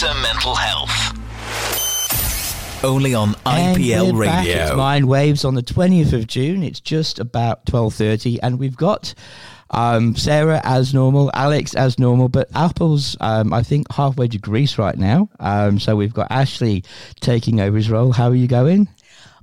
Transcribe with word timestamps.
better 0.00 0.20
mental 0.20 0.54
health. 0.54 1.14
Only 2.84 3.14
on 3.14 3.34
And 3.44 3.76
IPL 3.76 4.12
we're 4.12 4.26
back. 4.26 4.46
It's 4.46 4.56
Radio. 4.56 4.76
Mind 4.76 5.08
Waves 5.08 5.44
on 5.44 5.56
the 5.56 5.62
20th 5.62 6.12
of 6.12 6.28
June. 6.28 6.62
It's 6.62 6.78
just 6.78 7.18
about 7.18 7.66
12.30 7.66 8.38
and 8.42 8.60
we've 8.60 8.76
got 8.76 9.12
um, 9.70 10.14
Sarah 10.14 10.60
as 10.62 10.94
normal, 10.94 11.32
Alex 11.34 11.74
as 11.74 11.98
normal, 11.98 12.28
but 12.28 12.48
Apple's, 12.54 13.16
um, 13.20 13.52
I 13.52 13.64
think, 13.64 13.90
halfway 13.92 14.28
to 14.28 14.38
Greece 14.38 14.78
right 14.78 14.96
now. 14.96 15.30
Um, 15.40 15.80
so 15.80 15.96
we've 15.96 16.14
got 16.14 16.28
Ashley 16.30 16.84
taking 17.18 17.60
over 17.60 17.76
his 17.76 17.90
role. 17.90 18.12
How 18.12 18.28
are 18.28 18.36
you 18.36 18.46
going? 18.46 18.86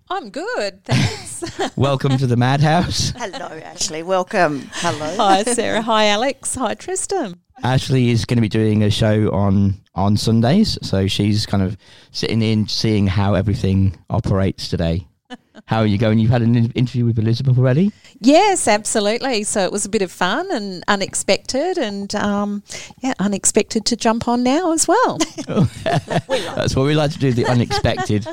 I'm 0.09 0.29
good, 0.29 0.85
thanks. 0.85 1.43
Welcome 1.75 2.17
to 2.17 2.27
the 2.27 2.37
Madhouse. 2.37 3.11
Hello, 3.17 3.47
Ashley. 3.47 4.03
Welcome. 4.03 4.69
Hello. 4.71 5.17
Hi, 5.17 5.43
Sarah. 5.43 5.81
Hi, 5.81 6.05
Alex. 6.05 6.55
Hi, 6.55 6.75
Tristan. 6.75 7.41
Ashley 7.63 8.09
is 8.09 8.25
going 8.25 8.37
to 8.37 8.41
be 8.41 8.49
doing 8.49 8.83
a 8.83 8.89
show 8.89 9.31
on 9.31 9.75
on 9.95 10.17
Sundays, 10.17 10.77
so 10.81 11.07
she's 11.07 11.45
kind 11.45 11.63
of 11.63 11.77
sitting 12.11 12.41
in, 12.41 12.68
seeing 12.68 13.07
how 13.07 13.33
everything 13.33 13.97
operates 14.09 14.68
today. 14.68 15.07
How 15.68 15.79
are 15.79 15.86
you 15.86 15.97
going? 15.97 16.19
You've 16.19 16.29
had 16.29 16.43
an 16.43 16.71
interview 16.73 17.05
with 17.05 17.18
Elizabeth 17.18 17.57
already. 17.57 17.91
Yes, 18.19 18.68
absolutely. 18.68 19.43
So 19.43 19.61
it 19.61 19.71
was 19.71 19.86
a 19.86 19.89
bit 19.89 20.04
of 20.04 20.11
fun 20.11 20.51
and 20.51 20.83
unexpected, 20.87 21.77
and 21.77 22.13
um, 22.13 22.61
yeah, 23.01 23.13
unexpected 23.19 23.85
to 23.85 23.96
jump 23.96 24.27
on 24.27 24.43
now 24.43 24.74
as 24.74 24.87
well. 24.87 25.18
That's 25.83 26.75
what 26.75 26.85
we 26.85 26.93
like 26.93 27.11
to 27.11 27.19
do, 27.19 27.32
the 27.33 27.46
unexpected. 27.47 28.27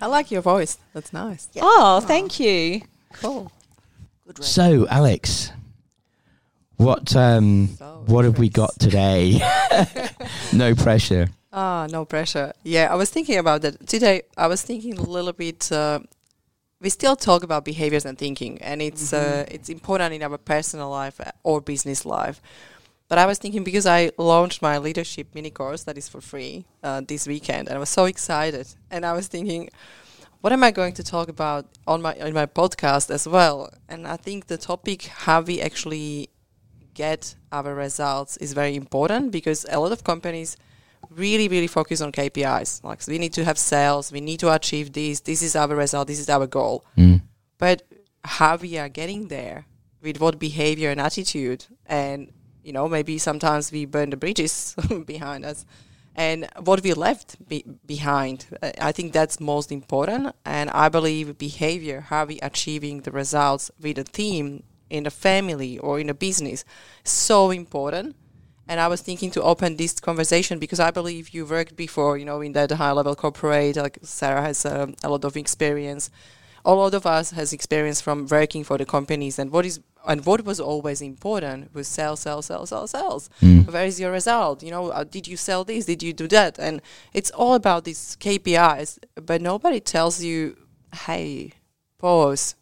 I 0.00 0.06
like 0.06 0.30
your 0.30 0.40
voice. 0.40 0.78
That's 0.94 1.12
nice. 1.12 1.48
Yeah. 1.52 1.62
Oh, 1.64 2.00
thank 2.00 2.40
you. 2.40 2.82
Cool. 3.14 3.52
Good. 4.26 4.42
So, 4.42 4.86
Alex, 4.88 5.52
what 6.80 7.14
um, 7.14 7.68
So 7.76 8.02
what 8.06 8.24
have 8.24 8.38
we 8.38 8.48
got 8.48 8.78
today? 8.78 9.40
no 10.52 10.74
pressure. 10.74 11.28
Ah, 11.52 11.86
no 11.90 12.04
pressure. 12.04 12.52
Yeah, 12.62 12.88
I 12.90 12.94
was 12.94 13.10
thinking 13.10 13.36
about 13.36 13.62
that 13.62 13.86
today. 13.86 14.22
I 14.36 14.46
was 14.46 14.62
thinking 14.62 14.96
a 14.98 15.02
little 15.02 15.32
bit. 15.32 15.70
Uh, 15.70 16.00
we 16.80 16.88
still 16.88 17.16
talk 17.16 17.42
about 17.42 17.64
behaviors 17.64 18.06
and 18.06 18.16
thinking, 18.16 18.62
and 18.62 18.80
it's 18.80 19.12
uh, 19.12 19.44
it's 19.48 19.68
important 19.68 20.14
in 20.14 20.22
our 20.22 20.38
personal 20.38 20.90
life 20.90 21.20
uh, 21.20 21.32
or 21.42 21.60
business 21.60 22.06
life. 22.06 22.40
But 23.08 23.18
I 23.18 23.26
was 23.26 23.38
thinking 23.38 23.64
because 23.64 23.86
I 23.86 24.12
launched 24.16 24.62
my 24.62 24.78
leadership 24.78 25.34
mini 25.34 25.50
course 25.50 25.82
that 25.82 25.98
is 25.98 26.08
for 26.08 26.20
free 26.20 26.64
uh, 26.82 27.02
this 27.06 27.26
weekend, 27.26 27.68
and 27.68 27.76
I 27.76 27.80
was 27.80 27.90
so 27.90 28.04
excited. 28.04 28.68
And 28.90 29.04
I 29.04 29.12
was 29.12 29.26
thinking, 29.26 29.68
what 30.40 30.52
am 30.52 30.62
I 30.62 30.70
going 30.70 30.94
to 30.94 31.02
talk 31.02 31.28
about 31.28 31.66
on 31.86 32.00
my 32.00 32.14
on 32.20 32.32
my 32.32 32.46
podcast 32.46 33.10
as 33.10 33.26
well? 33.28 33.68
And 33.88 34.06
I 34.06 34.16
think 34.16 34.46
the 34.46 34.56
topic 34.56 35.02
how 35.26 35.42
we 35.42 35.60
actually 35.60 36.30
get 36.94 37.34
our 37.52 37.74
results 37.74 38.36
is 38.38 38.52
very 38.52 38.76
important 38.76 39.32
because 39.32 39.66
a 39.70 39.78
lot 39.78 39.92
of 39.92 40.04
companies 40.04 40.56
really 41.10 41.48
really 41.48 41.66
focus 41.66 42.00
on 42.00 42.12
KPIs. 42.12 42.84
Like 42.84 43.06
we 43.06 43.18
need 43.18 43.32
to 43.34 43.44
have 43.44 43.58
sales, 43.58 44.12
we 44.12 44.20
need 44.20 44.40
to 44.40 44.52
achieve 44.52 44.92
this. 44.92 45.20
This 45.20 45.42
is 45.42 45.56
our 45.56 45.74
result. 45.74 46.08
This 46.08 46.20
is 46.20 46.28
our 46.28 46.46
goal. 46.46 46.84
Mm. 46.96 47.22
But 47.58 47.82
how 48.24 48.56
we 48.56 48.78
are 48.78 48.88
getting 48.88 49.28
there 49.28 49.66
with 50.02 50.20
what 50.20 50.38
behavior 50.38 50.90
and 50.90 51.00
attitude 51.00 51.66
and 51.86 52.32
you 52.62 52.72
know 52.72 52.88
maybe 52.88 53.18
sometimes 53.18 53.72
we 53.72 53.84
burn 53.84 54.10
the 54.10 54.16
bridges 54.16 54.74
behind 55.06 55.44
us 55.44 55.64
and 56.14 56.48
what 56.64 56.82
we 56.82 56.92
left 56.92 57.36
be- 57.48 57.64
behind 57.86 58.46
i 58.80 58.92
think 58.92 59.12
that's 59.12 59.40
most 59.40 59.72
important 59.72 60.34
and 60.44 60.70
i 60.70 60.88
believe 60.88 61.38
behavior 61.38 62.00
how 62.00 62.24
we 62.24 62.38
achieving 62.40 63.00
the 63.02 63.10
results 63.10 63.70
with 63.80 63.98
a 63.98 64.04
team 64.04 64.62
in 64.90 65.06
a 65.06 65.10
family 65.10 65.78
or 65.78 65.98
in 66.00 66.10
a 66.10 66.14
business 66.14 66.64
so 67.04 67.50
important 67.50 68.14
and 68.70 68.78
I 68.78 68.86
was 68.86 69.00
thinking 69.00 69.32
to 69.32 69.42
open 69.42 69.76
this 69.76 69.98
conversation 69.98 70.60
because 70.60 70.78
I 70.78 70.92
believe 70.92 71.30
you 71.30 71.44
worked 71.44 71.74
before, 71.74 72.16
you 72.16 72.24
know, 72.24 72.40
in 72.40 72.52
that 72.52 72.70
high 72.70 72.92
level 72.92 73.16
corporate. 73.16 73.74
Like 73.74 73.98
Sarah 74.02 74.42
has 74.42 74.64
um, 74.64 74.94
a 75.02 75.08
lot 75.10 75.24
of 75.24 75.36
experience. 75.36 76.08
A 76.64 76.72
lot 76.72 76.94
of 76.94 77.04
us 77.04 77.32
has 77.32 77.52
experience 77.52 78.00
from 78.00 78.28
working 78.28 78.62
for 78.62 78.78
the 78.78 78.84
companies, 78.84 79.40
and 79.40 79.50
what 79.50 79.66
is 79.66 79.80
and 80.06 80.24
what 80.24 80.44
was 80.44 80.60
always 80.60 81.02
important 81.02 81.74
was 81.74 81.88
sell, 81.88 82.14
sell, 82.14 82.42
sell, 82.42 82.64
sell, 82.64 82.86
sales. 82.86 83.28
Mm. 83.42 83.72
Where 83.72 83.86
is 83.86 83.98
your 83.98 84.12
result? 84.12 84.62
You 84.62 84.70
know, 84.70 84.90
uh, 84.90 85.02
did 85.02 85.26
you 85.26 85.36
sell 85.36 85.64
this? 85.64 85.86
Did 85.86 86.00
you 86.00 86.12
do 86.12 86.28
that? 86.28 86.56
And 86.56 86.80
it's 87.12 87.32
all 87.32 87.54
about 87.54 87.82
these 87.84 88.16
KPIs, 88.20 89.00
but 89.16 89.42
nobody 89.42 89.80
tells 89.80 90.22
you, 90.22 90.56
hey, 90.94 91.54
pause 91.98 92.54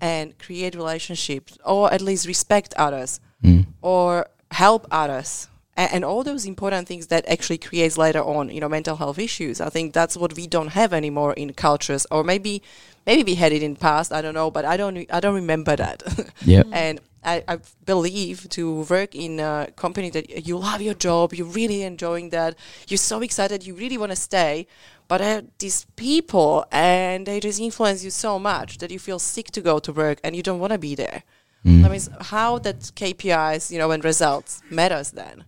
and 0.00 0.38
create 0.38 0.74
relationships, 0.74 1.58
or 1.64 1.92
at 1.92 2.00
least 2.00 2.26
respect 2.26 2.74
others 2.76 3.20
Mm. 3.44 3.66
or 3.82 4.26
help 4.50 4.86
others 4.90 5.46
and, 5.76 5.92
and 5.92 6.04
all 6.04 6.24
those 6.24 6.44
important 6.44 6.88
things 6.88 7.06
that 7.06 7.24
actually 7.28 7.58
creates 7.58 7.96
later 7.96 8.20
on 8.20 8.48
you 8.50 8.58
know 8.60 8.68
mental 8.68 8.96
health 8.96 9.16
issues 9.16 9.60
i 9.60 9.68
think 9.68 9.92
that's 9.92 10.16
what 10.16 10.34
we 10.34 10.48
don't 10.48 10.72
have 10.80 10.92
anymore 10.92 11.32
in 11.34 11.52
cultures 11.52 12.04
or 12.10 12.24
maybe 12.24 12.60
maybe 13.06 13.22
we 13.22 13.36
had 13.36 13.52
it 13.52 13.62
in 13.62 13.76
past 13.76 14.12
i 14.12 14.20
don't 14.20 14.34
know 14.34 14.50
but 14.50 14.64
i 14.64 14.76
don't 14.76 15.06
i 15.12 15.20
don't 15.20 15.36
remember 15.36 15.76
that 15.76 16.02
Yep. 16.44 16.66
and 16.72 17.00
I, 17.24 17.42
I 17.48 17.58
believe 17.84 18.48
to 18.50 18.82
work 18.82 19.14
in 19.14 19.40
a 19.40 19.68
company 19.76 20.10
that 20.10 20.46
you 20.46 20.58
love 20.58 20.80
your 20.80 20.94
job, 20.94 21.34
you're 21.34 21.46
really 21.46 21.82
enjoying 21.82 22.30
that, 22.30 22.56
you're 22.88 22.98
so 22.98 23.20
excited, 23.20 23.66
you 23.66 23.74
really 23.74 23.98
want 23.98 24.12
to 24.12 24.16
stay, 24.16 24.66
but 25.08 25.20
uh, 25.20 25.42
these 25.58 25.86
people 25.96 26.66
and 26.70 27.26
they 27.26 27.40
just 27.40 27.60
influence 27.60 28.04
you 28.04 28.10
so 28.10 28.38
much 28.38 28.78
that 28.78 28.90
you 28.90 28.98
feel 28.98 29.18
sick 29.18 29.50
to 29.52 29.60
go 29.60 29.78
to 29.78 29.92
work 29.92 30.20
and 30.22 30.36
you 30.36 30.42
don't 30.42 30.60
want 30.60 30.72
to 30.72 30.78
be 30.78 30.94
there. 30.94 31.22
Mm. 31.64 31.82
That 31.82 31.90
means 31.90 32.08
how 32.20 32.58
that 32.60 32.80
KPIs, 32.80 33.70
you 33.70 33.78
know, 33.78 33.90
and 33.90 34.04
results 34.04 34.62
matters 34.70 35.10
then. 35.10 35.44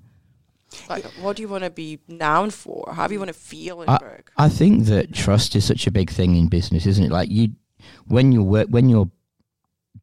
Like, 0.89 1.05
what 1.21 1.37
do 1.37 1.43
you 1.43 1.49
want 1.49 1.65
to 1.65 1.71
be 1.71 1.99
known 2.09 2.51
for? 2.51 2.93
How 2.95 3.07
do 3.07 3.13
you 3.13 3.19
want 3.19 3.29
to 3.29 3.39
feel 3.39 3.83
in 3.83 3.89
work? 3.89 4.31
I 4.37 4.49
think 4.49 4.85
that 4.85 5.13
trust 5.13 5.57
is 5.57 5.65
such 5.65 5.87
a 5.87 5.91
big 5.91 6.11
thing 6.11 6.37
in 6.37 6.49
business, 6.49 6.87
isn't 6.87 7.05
it? 7.05 7.11
Like 7.11 7.31
you, 7.31 7.51
when 8.07 8.33
you 8.33 8.43
work, 8.43 8.69
when 8.69 8.89
you're 8.89 9.11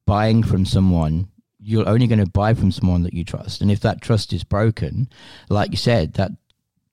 buying 0.06 0.44
from 0.44 0.66
someone, 0.66 1.30
you're 1.68 1.90
only 1.90 2.08
going 2.08 2.24
to 2.24 2.32
buy 2.32 2.54
from 2.54 2.72
someone 2.72 3.04
that 3.04 3.14
you 3.14 3.26
trust, 3.26 3.60
and 3.62 3.70
if 3.70 3.82
that 3.82 4.02
trust 4.02 4.32
is 4.32 4.46
broken, 4.46 5.10
like 5.50 5.72
you 5.72 5.78
said, 5.78 6.14
that 6.14 6.32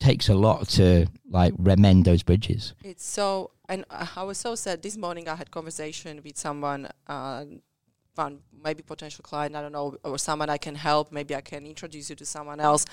takes 0.01 0.29
a 0.29 0.35
lot 0.35 0.69
to 0.69 1.07
like 1.31 1.55
remend 1.55 2.05
those 2.05 2.25
bridges. 2.25 2.75
It's 2.83 3.07
so, 3.07 3.53
and 3.69 3.85
uh, 3.89 4.07
I 4.17 4.25
was 4.25 4.37
so 4.37 4.57
sad. 4.57 4.83
This 4.83 4.97
morning 4.97 5.29
I 5.29 5.37
had 5.37 5.53
conversation 5.53 6.21
with 6.25 6.37
someone, 6.37 6.89
uh, 7.07 7.45
maybe 8.65 8.83
potential 8.83 9.23
client, 9.23 9.55
I 9.55 9.63
don't 9.63 9.71
know, 9.71 9.97
or 10.03 10.19
someone 10.19 10.51
I 10.51 10.59
can 10.59 10.75
help. 10.75 11.13
Maybe 11.13 11.37
I 11.37 11.41
can 11.41 11.67
introduce 11.67 12.11
you 12.11 12.17
to 12.17 12.27
someone 12.27 12.59
else. 12.59 12.85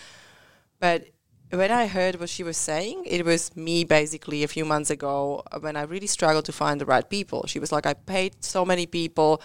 But 0.80 1.08
when 1.50 1.72
I 1.72 1.88
heard 1.88 2.20
what 2.20 2.30
she 2.30 2.44
was 2.44 2.58
saying, 2.58 3.06
it 3.08 3.25
was 3.25 3.56
me 3.56 3.86
basically 3.86 4.44
a 4.44 4.47
few 4.47 4.66
months 4.66 4.91
ago 4.91 5.41
uh, 5.52 5.59
when 5.59 5.75
I 5.75 5.81
really 5.81 6.08
struggled 6.08 6.46
to 6.46 6.52
find 6.52 6.80
the 6.80 6.86
right 6.86 7.09
people. 7.09 7.47
She 7.47 7.58
was 7.58 7.72
like, 7.72 7.88
I 7.88 7.96
paid 7.96 8.44
so 8.44 8.66
many 8.66 8.86
people. 8.86 9.41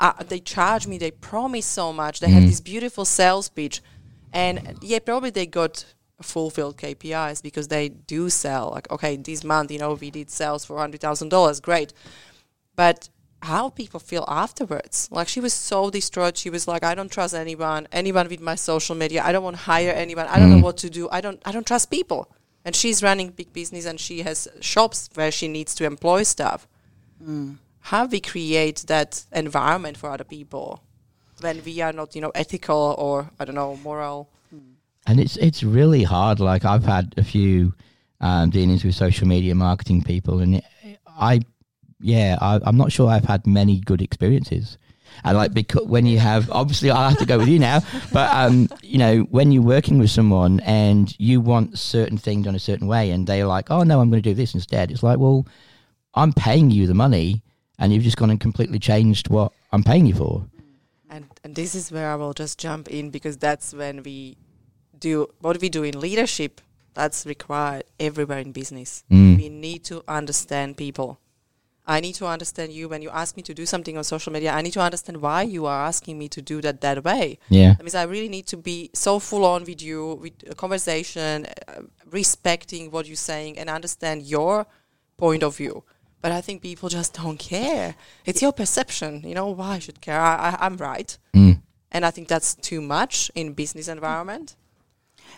Uh, 0.00 0.12
they 0.26 0.40
charge 0.40 0.86
me, 0.86 0.96
they 0.98 1.10
promise 1.10 1.66
so 1.66 1.92
much. 1.92 2.20
They 2.20 2.30
have 2.30 2.42
Mm. 2.44 2.48
this 2.48 2.60
beautiful 2.60 3.04
sales 3.04 3.48
pitch. 3.50 3.82
And 4.32 4.78
yeah, 4.80 4.98
probably 5.00 5.30
they 5.30 5.46
got 5.46 5.84
fulfilled 6.22 6.76
KPIs 6.78 7.42
because 7.42 7.68
they 7.68 7.88
do 7.90 8.30
sell. 8.30 8.70
Like, 8.74 8.90
okay, 8.90 9.16
this 9.16 9.44
month, 9.44 9.70
you 9.70 9.78
know, 9.78 9.94
we 9.94 10.10
did 10.10 10.30
sales 10.30 10.64
for 10.64 10.76
$100,000. 10.76 11.60
Great. 11.60 11.92
But 12.76 13.08
how 13.42 13.70
people 13.70 14.00
feel 14.00 14.24
afterwards. 14.28 15.08
Like 15.10 15.28
she 15.28 15.40
was 15.40 15.52
so 15.54 15.90
distraught. 15.90 16.36
She 16.36 16.50
was 16.50 16.68
like, 16.68 16.82
I 16.84 16.94
don't 16.94 17.10
trust 17.10 17.34
anyone, 17.34 17.88
anyone 17.90 18.28
with 18.28 18.40
my 18.40 18.54
social 18.54 18.94
media. 18.94 19.22
I 19.24 19.32
don't 19.32 19.42
want 19.44 19.56
to 19.56 19.62
hire 19.62 19.92
anyone. 19.92 20.26
I 20.28 20.38
don't 20.38 20.50
Mm. 20.50 20.56
know 20.58 20.64
what 20.64 20.76
to 20.78 20.90
do. 20.90 21.08
I 21.10 21.20
don't 21.22 21.40
I 21.44 21.50
don't 21.52 21.66
trust 21.66 21.90
people. 21.90 22.28
And 22.66 22.76
she's 22.76 23.02
running 23.02 23.30
big 23.30 23.50
business 23.54 23.86
and 23.86 23.98
she 23.98 24.16
has 24.28 24.46
shops 24.60 25.08
where 25.14 25.30
she 25.32 25.48
needs 25.48 25.74
to 25.76 25.84
employ 25.86 26.22
staff. 26.24 26.68
How 27.80 28.06
we 28.06 28.20
create 28.20 28.84
that 28.86 29.24
environment 29.32 29.96
for 29.96 30.10
other 30.10 30.24
people 30.24 30.82
when 31.40 31.62
we 31.64 31.80
are 31.80 31.92
not, 31.92 32.14
you 32.14 32.20
know, 32.20 32.30
ethical 32.34 32.94
or 32.98 33.30
I 33.38 33.44
don't 33.44 33.54
know, 33.54 33.76
moral. 33.76 34.28
and 35.06 35.18
it's 35.18 35.36
it's 35.36 35.62
really 35.62 36.02
hard. 36.02 36.40
Like 36.40 36.64
I've 36.64 36.84
had 36.84 37.14
a 37.16 37.24
few 37.24 37.74
um, 38.20 38.50
dealings 38.50 38.84
with 38.84 38.94
social 38.94 39.26
media 39.26 39.54
marketing 39.54 40.02
people, 40.02 40.40
and 40.40 40.56
it, 40.56 40.64
I, 41.06 41.40
yeah, 42.00 42.36
I, 42.40 42.60
I'm 42.62 42.76
not 42.76 42.92
sure 42.92 43.08
I've 43.10 43.24
had 43.24 43.46
many 43.46 43.80
good 43.80 44.02
experiences. 44.02 44.78
And 45.24 45.36
like 45.36 45.52
because 45.52 45.86
when 45.86 46.06
you 46.06 46.18
have, 46.18 46.50
obviously 46.50 46.90
I 46.90 47.08
have 47.08 47.18
to 47.18 47.26
go 47.26 47.38
with 47.38 47.48
you 47.48 47.58
now, 47.58 47.80
but 48.12 48.30
um, 48.32 48.68
you 48.82 48.98
know 48.98 49.20
when 49.30 49.52
you're 49.52 49.62
working 49.62 49.98
with 49.98 50.10
someone 50.10 50.60
and 50.60 51.12
you 51.18 51.40
want 51.40 51.78
certain 51.78 52.16
things 52.16 52.44
done 52.44 52.54
a 52.54 52.60
certain 52.60 52.86
way, 52.86 53.10
and 53.10 53.26
they're 53.26 53.46
like, 53.46 53.70
oh 53.70 53.82
no, 53.82 54.00
I'm 54.00 54.10
going 54.10 54.22
to 54.22 54.30
do 54.30 54.34
this 54.34 54.54
instead. 54.54 54.90
It's 54.90 55.02
like, 55.02 55.18
well, 55.18 55.46
I'm 56.14 56.32
paying 56.32 56.70
you 56.70 56.86
the 56.86 56.94
money, 56.94 57.42
and 57.80 57.92
you've 57.92 58.04
just 58.04 58.16
gone 58.16 58.30
and 58.30 58.38
completely 58.38 58.78
changed 58.78 59.28
what 59.28 59.52
I'm 59.72 59.82
paying 59.82 60.06
you 60.06 60.14
for. 60.14 60.44
And 61.08 61.26
and 61.42 61.56
this 61.56 61.74
is 61.74 61.90
where 61.90 62.12
I 62.12 62.14
will 62.14 62.34
just 62.34 62.58
jump 62.58 62.88
in 62.88 63.10
because 63.10 63.36
that's 63.36 63.74
when 63.74 64.02
we 64.04 64.36
do 64.96 65.28
what 65.40 65.60
we 65.60 65.68
do 65.68 65.82
in 65.82 65.98
leadership. 65.98 66.60
That's 66.94 67.24
required 67.24 67.84
everywhere 67.98 68.38
in 68.38 68.52
business. 68.52 69.04
Mm. 69.10 69.36
We 69.38 69.48
need 69.48 69.84
to 69.84 70.04
understand 70.06 70.76
people. 70.76 71.18
I 71.86 71.98
need 72.00 72.14
to 72.16 72.26
understand 72.26 72.72
you 72.72 72.88
when 72.88 73.02
you 73.02 73.10
ask 73.10 73.36
me 73.36 73.42
to 73.44 73.54
do 73.54 73.66
something 73.66 73.96
on 73.96 74.04
social 74.04 74.32
media. 74.32 74.52
I 74.52 74.62
need 74.62 74.72
to 74.74 74.80
understand 74.80 75.20
why 75.20 75.42
you 75.42 75.66
are 75.66 75.86
asking 75.86 76.18
me 76.18 76.28
to 76.28 76.42
do 76.42 76.60
that 76.60 76.80
that 76.82 77.02
way. 77.02 77.38
Yeah. 77.48 77.74
That 77.74 77.82
means 77.82 77.94
I 77.94 78.04
really 78.04 78.28
need 78.28 78.46
to 78.48 78.56
be 78.56 78.90
so 78.92 79.18
full 79.18 79.44
on 79.44 79.64
with 79.64 79.82
you, 79.82 80.14
with 80.14 80.34
a 80.48 80.54
conversation, 80.54 81.46
uh, 81.66 81.82
respecting 82.08 82.90
what 82.90 83.06
you're 83.06 83.16
saying, 83.16 83.58
and 83.58 83.68
understand 83.68 84.22
your 84.22 84.66
point 85.16 85.42
of 85.42 85.56
view. 85.56 85.82
But 86.22 86.32
I 86.32 86.40
think 86.40 86.60
people 86.62 86.88
just 86.88 87.14
don't 87.14 87.38
care. 87.38 87.94
It's 88.26 88.42
your 88.42 88.52
perception. 88.52 89.22
You 89.26 89.34
know 89.34 89.48
why 89.48 89.76
I 89.76 89.78
should 89.78 90.00
care? 90.00 90.20
I, 90.20 90.50
I, 90.50 90.66
I'm 90.66 90.76
right, 90.76 91.16
Mm. 91.34 91.62
and 91.92 92.04
I 92.04 92.10
think 92.10 92.28
that's 92.28 92.54
too 92.54 92.80
much 92.80 93.30
in 93.34 93.54
business 93.54 93.88
environment. 93.88 94.54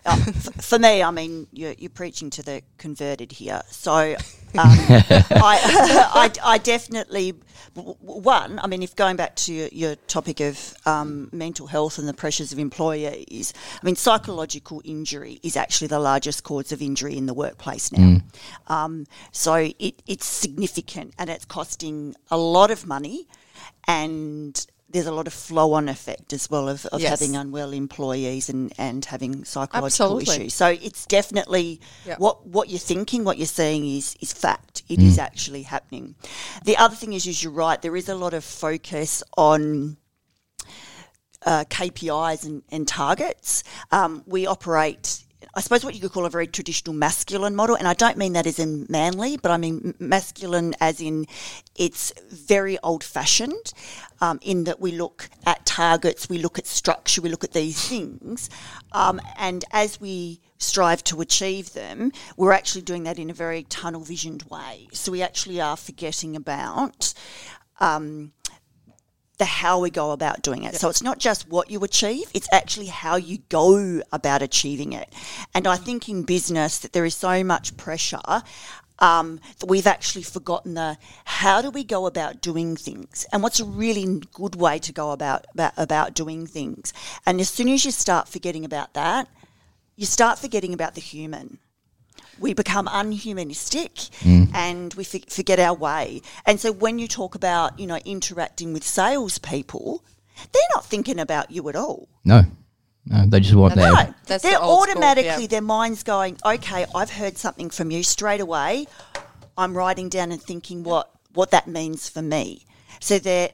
Uh, 0.04 0.16
f- 0.26 0.64
for 0.64 0.78
me, 0.78 1.02
I 1.02 1.10
mean, 1.10 1.46
you're, 1.52 1.74
you're 1.78 1.90
preaching 1.90 2.30
to 2.30 2.42
the 2.42 2.62
converted 2.78 3.32
here. 3.32 3.62
So 3.70 3.92
um, 3.94 4.16
I, 4.54 5.24
I, 5.30 6.30
I 6.42 6.58
definitely, 6.58 7.34
one, 7.74 8.58
I 8.58 8.66
mean, 8.66 8.82
if 8.82 8.96
going 8.96 9.16
back 9.16 9.36
to 9.36 9.54
your, 9.54 9.68
your 9.70 9.94
topic 10.08 10.40
of 10.40 10.74
um, 10.86 11.28
mental 11.32 11.66
health 11.68 11.98
and 11.98 12.08
the 12.08 12.14
pressures 12.14 12.52
of 12.52 12.58
employees, 12.58 13.54
I 13.80 13.86
mean, 13.86 13.96
psychological 13.96 14.82
injury 14.84 15.38
is 15.42 15.56
actually 15.56 15.88
the 15.88 16.00
largest 16.00 16.42
cause 16.44 16.72
of 16.72 16.82
injury 16.82 17.16
in 17.16 17.26
the 17.26 17.34
workplace 17.34 17.92
now. 17.92 18.18
Um, 18.66 19.06
so 19.30 19.54
it, 19.54 20.02
it's 20.06 20.26
significant 20.26 21.14
and 21.18 21.30
it's 21.30 21.44
costing 21.44 22.14
a 22.30 22.36
lot 22.36 22.70
of 22.70 22.86
money 22.86 23.28
and 23.86 24.66
there's 24.92 25.06
a 25.06 25.12
lot 25.12 25.26
of 25.26 25.32
flow 25.32 25.72
on 25.72 25.88
effect 25.88 26.32
as 26.32 26.50
well 26.50 26.68
of, 26.68 26.84
of 26.86 27.00
Yes. 27.00 27.10
having 27.20 27.34
unwell 27.36 27.72
employees 27.72 28.48
and, 28.48 28.72
and 28.78 29.04
having 29.06 29.44
psychological 29.44 30.18
Absolutely. 30.18 30.34
issues. 30.44 30.54
So 30.54 30.66
it's 30.68 31.06
definitely 31.06 31.80
Yeah. 32.06 32.16
what 32.18 32.46
what 32.46 32.68
you're 32.68 32.78
thinking, 32.78 33.24
what 33.24 33.38
you're 33.38 33.46
saying 33.46 33.84
is 33.88 34.16
is 34.20 34.32
fact. 34.32 34.82
It 34.88 35.00
is 35.00 35.18
actually 35.18 35.62
happening. 35.62 36.14
The 36.64 36.76
other 36.76 36.94
thing 36.94 37.12
is, 37.14 37.26
is 37.26 37.42
you're 37.42 37.52
right. 37.52 37.80
There 37.80 37.96
is 37.96 38.08
a 38.08 38.14
lot 38.14 38.34
of 38.34 38.44
focus 38.44 39.22
on 39.36 39.96
uh, 41.44 41.64
KPIs 41.68 42.44
and, 42.46 42.62
and 42.70 42.86
targets. 42.86 43.64
Um, 43.90 44.22
we 44.26 44.46
operate, 44.46 45.24
I 45.54 45.60
suppose, 45.60 45.84
what 45.84 45.94
you 45.94 46.00
could 46.00 46.12
call 46.12 46.24
a 46.24 46.30
very 46.30 46.46
traditional 46.46 46.94
masculine 46.94 47.54
model, 47.54 47.76
and 47.76 47.86
I 47.86 47.94
don't 47.94 48.16
mean 48.16 48.32
that 48.32 48.46
as 48.46 48.58
in 48.58 48.86
manly, 48.88 49.36
but 49.36 49.50
I 49.50 49.58
mean 49.58 49.94
masculine 49.98 50.74
as 50.80 51.00
in 51.00 51.26
it's 51.76 52.12
very 52.30 52.78
old-fashioned. 52.82 53.74
Um, 54.20 54.38
in 54.42 54.64
that 54.64 54.80
we 54.80 54.92
look 54.92 55.28
at 55.44 55.66
targets, 55.66 56.28
we 56.28 56.38
look 56.38 56.58
at 56.58 56.66
structure, 56.66 57.20
we 57.20 57.28
look 57.28 57.44
at 57.44 57.52
these 57.52 57.88
things, 57.88 58.48
um, 58.92 59.20
and 59.36 59.64
as 59.72 60.00
we 60.00 60.40
strive 60.58 61.02
to 61.04 61.20
achieve 61.20 61.72
them, 61.72 62.12
we're 62.36 62.52
actually 62.52 62.82
doing 62.82 63.02
that 63.02 63.18
in 63.18 63.30
a 63.30 63.34
very 63.34 63.64
tunnel 63.64 64.00
visioned 64.00 64.44
way. 64.44 64.88
So 64.92 65.10
we 65.12 65.20
actually 65.20 65.60
are 65.60 65.76
forgetting 65.76 66.36
about 66.36 67.12
um, 67.80 68.32
the 69.42 69.46
how 69.46 69.80
we 69.80 69.90
go 69.90 70.12
about 70.12 70.40
doing 70.40 70.62
it. 70.62 70.76
So 70.76 70.88
it's 70.88 71.02
not 71.02 71.18
just 71.18 71.48
what 71.48 71.68
you 71.68 71.82
achieve, 71.82 72.30
it's 72.32 72.48
actually 72.52 72.86
how 72.86 73.16
you 73.16 73.38
go 73.48 74.00
about 74.12 74.40
achieving 74.40 74.92
it. 74.92 75.12
And 75.52 75.66
I 75.66 75.74
think 75.74 76.08
in 76.08 76.22
business 76.22 76.78
that 76.78 76.92
there 76.92 77.04
is 77.04 77.16
so 77.16 77.42
much 77.42 77.76
pressure 77.76 78.42
um, 79.00 79.40
that 79.58 79.66
we've 79.66 79.88
actually 79.88 80.22
forgotten 80.22 80.74
the 80.74 80.96
how 81.24 81.60
do 81.60 81.70
we 81.70 81.82
go 81.82 82.06
about 82.06 82.40
doing 82.40 82.76
things 82.76 83.26
and 83.32 83.42
what's 83.42 83.58
a 83.58 83.64
really 83.64 84.22
good 84.32 84.54
way 84.54 84.78
to 84.78 84.92
go 84.92 85.10
about, 85.10 85.44
about, 85.54 85.72
about 85.76 86.14
doing 86.14 86.46
things. 86.46 86.92
And 87.26 87.40
as 87.40 87.48
soon 87.48 87.68
as 87.68 87.84
you 87.84 87.90
start 87.90 88.28
forgetting 88.28 88.64
about 88.64 88.94
that, 88.94 89.26
you 89.96 90.06
start 90.06 90.38
forgetting 90.38 90.72
about 90.72 90.94
the 90.94 91.00
human 91.00 91.58
we 92.42 92.52
become 92.52 92.86
unhumanistic 92.86 94.10
mm. 94.20 94.50
and 94.54 94.92
we 94.94 95.04
f- 95.04 95.28
forget 95.28 95.58
our 95.58 95.74
way. 95.74 96.20
And 96.44 96.60
so 96.60 96.72
when 96.72 96.98
you 96.98 97.08
talk 97.08 97.34
about, 97.34 97.78
you 97.78 97.86
know, 97.86 97.98
interacting 98.04 98.72
with 98.72 98.84
salespeople, 98.84 100.04
they're 100.52 100.62
not 100.74 100.84
thinking 100.84 101.18
about 101.18 101.50
you 101.50 101.68
at 101.68 101.76
all. 101.76 102.08
No. 102.24 102.42
No, 103.04 103.24
they 103.26 103.40
just 103.40 103.54
want 103.54 103.74
that. 103.74 104.08
No, 104.08 104.14
That's 104.26 104.42
they're 104.42 104.52
the 104.52 104.60
old 104.60 104.88
school, 104.88 104.92
automatically, 104.96 105.42
yeah. 105.42 105.48
their 105.48 105.62
mind's 105.62 106.02
going, 106.04 106.38
okay, 106.44 106.86
I've 106.94 107.10
heard 107.10 107.36
something 107.36 107.70
from 107.70 107.90
you 107.90 108.04
straight 108.04 108.40
away. 108.40 108.86
I'm 109.58 109.76
writing 109.76 110.08
down 110.08 110.30
and 110.30 110.40
thinking 110.40 110.84
what, 110.84 111.10
what 111.34 111.50
that 111.50 111.66
means 111.66 112.08
for 112.08 112.22
me. 112.22 112.64
So 113.00 113.18
they're, 113.18 113.50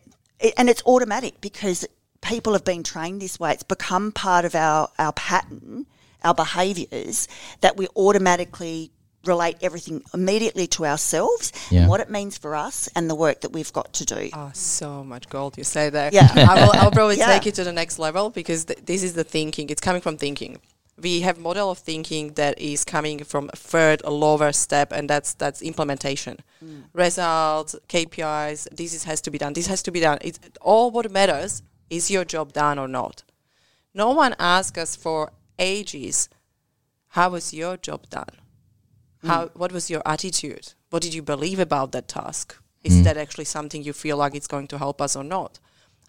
and 0.58 0.68
it's 0.68 0.82
automatic 0.84 1.40
because 1.40 1.86
people 2.20 2.52
have 2.52 2.64
been 2.64 2.82
trained 2.82 3.22
this 3.22 3.40
way. 3.40 3.52
It's 3.52 3.62
become 3.62 4.12
part 4.12 4.44
of 4.44 4.54
our, 4.54 4.90
our 4.98 5.14
pattern, 5.14 5.86
our 6.24 6.34
behaviours, 6.34 7.28
that 7.60 7.76
we 7.76 7.86
automatically 7.96 8.90
relate 9.24 9.56
everything 9.62 10.02
immediately 10.14 10.66
to 10.68 10.86
ourselves, 10.86 11.52
Yeah. 11.70 11.88
what 11.88 12.00
it 12.00 12.08
means 12.08 12.38
for 12.38 12.54
us, 12.54 12.88
and 12.94 13.10
the 13.10 13.14
work 13.14 13.40
that 13.42 13.52
we've 13.52 13.72
got 13.72 13.92
to 13.94 14.04
do. 14.04 14.30
Oh, 14.32 14.50
so 14.54 15.02
much 15.04 15.28
gold 15.28 15.58
you 15.58 15.64
say 15.64 15.90
there. 15.90 16.10
Yeah. 16.12 16.28
I 16.50 16.54
will, 16.62 16.72
I'll 16.74 16.90
probably 16.90 17.16
Yeah. 17.18 17.26
take 17.26 17.46
it 17.46 17.54
to 17.56 17.64
the 17.64 17.72
next 17.72 17.98
level 17.98 18.30
because 18.30 18.64
th- 18.66 18.78
this 18.84 19.02
is 19.02 19.14
the 19.14 19.24
thinking. 19.24 19.68
It's 19.70 19.80
coming 19.80 20.00
from 20.00 20.16
thinking. 20.16 20.60
We 21.00 21.20
have 21.20 21.38
model 21.38 21.70
of 21.70 21.78
thinking 21.78 22.32
that 22.34 22.58
is 22.58 22.84
coming 22.84 23.22
from 23.22 23.50
a 23.52 23.56
third, 23.56 24.00
a 24.04 24.10
lower 24.10 24.50
step, 24.52 24.92
and 24.92 25.08
that's 25.10 25.34
that's 25.34 25.62
implementation. 25.62 26.38
Mm. 26.64 26.84
Results, 26.92 27.76
KPIs. 27.88 28.66
This 28.74 28.92
is, 28.94 29.04
has 29.04 29.20
to 29.22 29.30
be 29.30 29.38
done. 29.38 29.52
This 29.52 29.66
has 29.68 29.82
to 29.82 29.90
be 29.92 30.00
done. 30.00 30.18
It's 30.22 30.40
all 30.60 30.90
what 30.90 31.08
matters 31.10 31.62
is 31.90 32.10
your 32.10 32.24
job 32.24 32.52
done 32.52 32.78
or 32.80 32.88
not. 32.88 33.22
No 33.94 34.10
one 34.10 34.34
asks 34.40 34.76
us 34.78 34.96
for 34.96 35.30
ages. 35.58 36.28
How 37.08 37.30
was 37.30 37.54
your 37.54 37.76
job 37.76 38.08
done? 38.10 38.36
How? 39.24 39.46
Hmm. 39.46 39.58
What 39.58 39.72
was 39.72 39.90
your 39.90 40.02
attitude? 40.06 40.74
What 40.90 41.02
did 41.02 41.14
you 41.14 41.22
believe 41.22 41.58
about 41.58 41.92
that 41.92 42.08
task? 42.08 42.56
Is 42.84 42.98
hmm. 42.98 43.02
that 43.02 43.16
actually 43.16 43.44
something 43.44 43.82
you 43.82 43.92
feel 43.92 44.16
like 44.16 44.34
it's 44.34 44.46
going 44.46 44.68
to 44.68 44.78
help 44.78 45.00
us 45.00 45.16
or 45.16 45.24
not? 45.24 45.58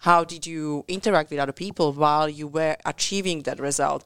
How 0.00 0.24
did 0.24 0.46
you 0.46 0.84
interact 0.88 1.30
with 1.30 1.38
other 1.38 1.52
people 1.52 1.92
while 1.92 2.28
you 2.28 2.46
were 2.46 2.76
achieving 2.86 3.42
that 3.42 3.60
result? 3.60 4.02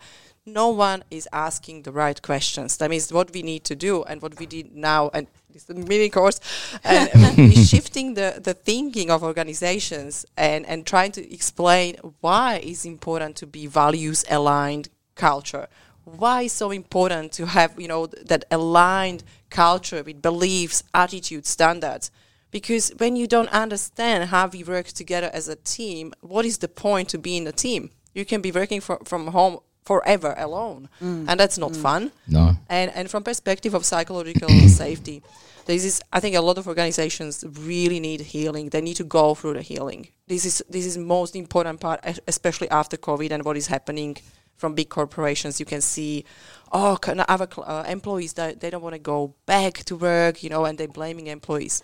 No 0.46 0.68
one 0.68 1.04
is 1.10 1.28
asking 1.32 1.82
the 1.82 1.92
right 1.92 2.20
questions. 2.20 2.76
That 2.76 2.90
means 2.90 3.12
what 3.12 3.32
we 3.32 3.42
need 3.42 3.64
to 3.64 3.76
do 3.76 4.02
and 4.02 4.20
what 4.20 4.38
we 4.38 4.44
did 4.44 4.74
now, 4.74 5.10
and 5.14 5.26
this 5.50 5.68
mini 5.68 6.10
course, 6.10 6.40
and 6.82 7.54
shifting 7.68 8.14
the, 8.14 8.40
the 8.42 8.54
thinking 8.54 9.10
of 9.10 9.22
organizations 9.22 10.26
and, 10.36 10.66
and 10.66 10.84
trying 10.84 11.12
to 11.12 11.32
explain 11.32 11.96
why 12.20 12.56
it's 12.56 12.84
important 12.84 13.36
to 13.36 13.46
be 13.46 13.66
values 13.66 14.24
aligned 14.28 14.88
culture. 15.14 15.68
Why 16.04 16.42
it's 16.42 16.54
so 16.54 16.70
important 16.70 17.32
to 17.32 17.46
have 17.46 17.78
you 17.78 17.88
know 17.88 18.06
that 18.06 18.44
aligned 18.50 19.24
culture 19.50 20.02
with 20.02 20.20
beliefs 20.20 20.82
attitudes 20.92 21.48
standards? 21.48 22.10
Because 22.50 22.92
when 22.98 23.16
you 23.16 23.26
don't 23.26 23.48
understand 23.48 24.30
how 24.30 24.46
we 24.46 24.62
work 24.62 24.86
together 24.86 25.30
as 25.32 25.48
a 25.48 25.56
team 25.56 26.12
what 26.20 26.44
is 26.44 26.58
the 26.58 26.68
point 26.68 27.08
to 27.10 27.18
be 27.18 27.36
in 27.36 27.46
a 27.46 27.52
team? 27.52 27.90
You 28.12 28.24
can 28.24 28.40
be 28.40 28.52
working 28.52 28.80
fro- 28.80 29.02
from 29.04 29.28
home 29.28 29.58
forever 29.84 30.34
alone 30.38 30.88
mm. 31.02 31.26
and 31.28 31.38
that's 31.40 31.58
not 31.58 31.72
mm. 31.72 31.82
fun. 31.82 32.12
No. 32.28 32.56
and 32.68 32.90
and 32.94 33.10
from 33.10 33.22
perspective 33.22 33.74
of 33.74 33.84
psychological 33.84 34.48
safety 34.68 35.22
this 35.66 35.84
is 35.84 36.02
i 36.12 36.20
think 36.20 36.36
a 36.36 36.40
lot 36.40 36.58
of 36.58 36.68
organizations 36.68 37.44
really 37.60 38.00
need 38.00 38.20
healing. 38.20 38.68
They 38.68 38.80
need 38.80 38.96
to 38.96 39.04
go 39.04 39.34
through 39.34 39.54
the 39.54 39.62
healing. 39.62 40.08
This 40.26 40.44
is 40.44 40.62
this 40.68 40.84
is 40.86 40.98
most 40.98 41.34
important 41.36 41.80
part 41.80 42.00
especially 42.26 42.68
after 42.70 42.96
covid 42.96 43.30
and 43.30 43.44
what 43.44 43.56
is 43.56 43.66
happening 43.68 44.16
from 44.56 44.74
big 44.74 44.88
corporations 44.88 45.60
you 45.60 45.66
can 45.66 45.80
see 45.80 46.24
oh 46.72 46.96
can 46.96 47.24
other 47.28 47.48
cl- 47.52 47.68
uh, 47.68 47.84
employees 47.84 48.32
they, 48.34 48.54
they 48.54 48.70
don't 48.70 48.82
want 48.82 48.94
to 48.94 48.98
go 48.98 49.34
back 49.46 49.74
to 49.84 49.96
work 49.96 50.42
you 50.42 50.50
know 50.50 50.64
and 50.64 50.78
they're 50.78 50.88
blaming 50.88 51.26
employees 51.26 51.82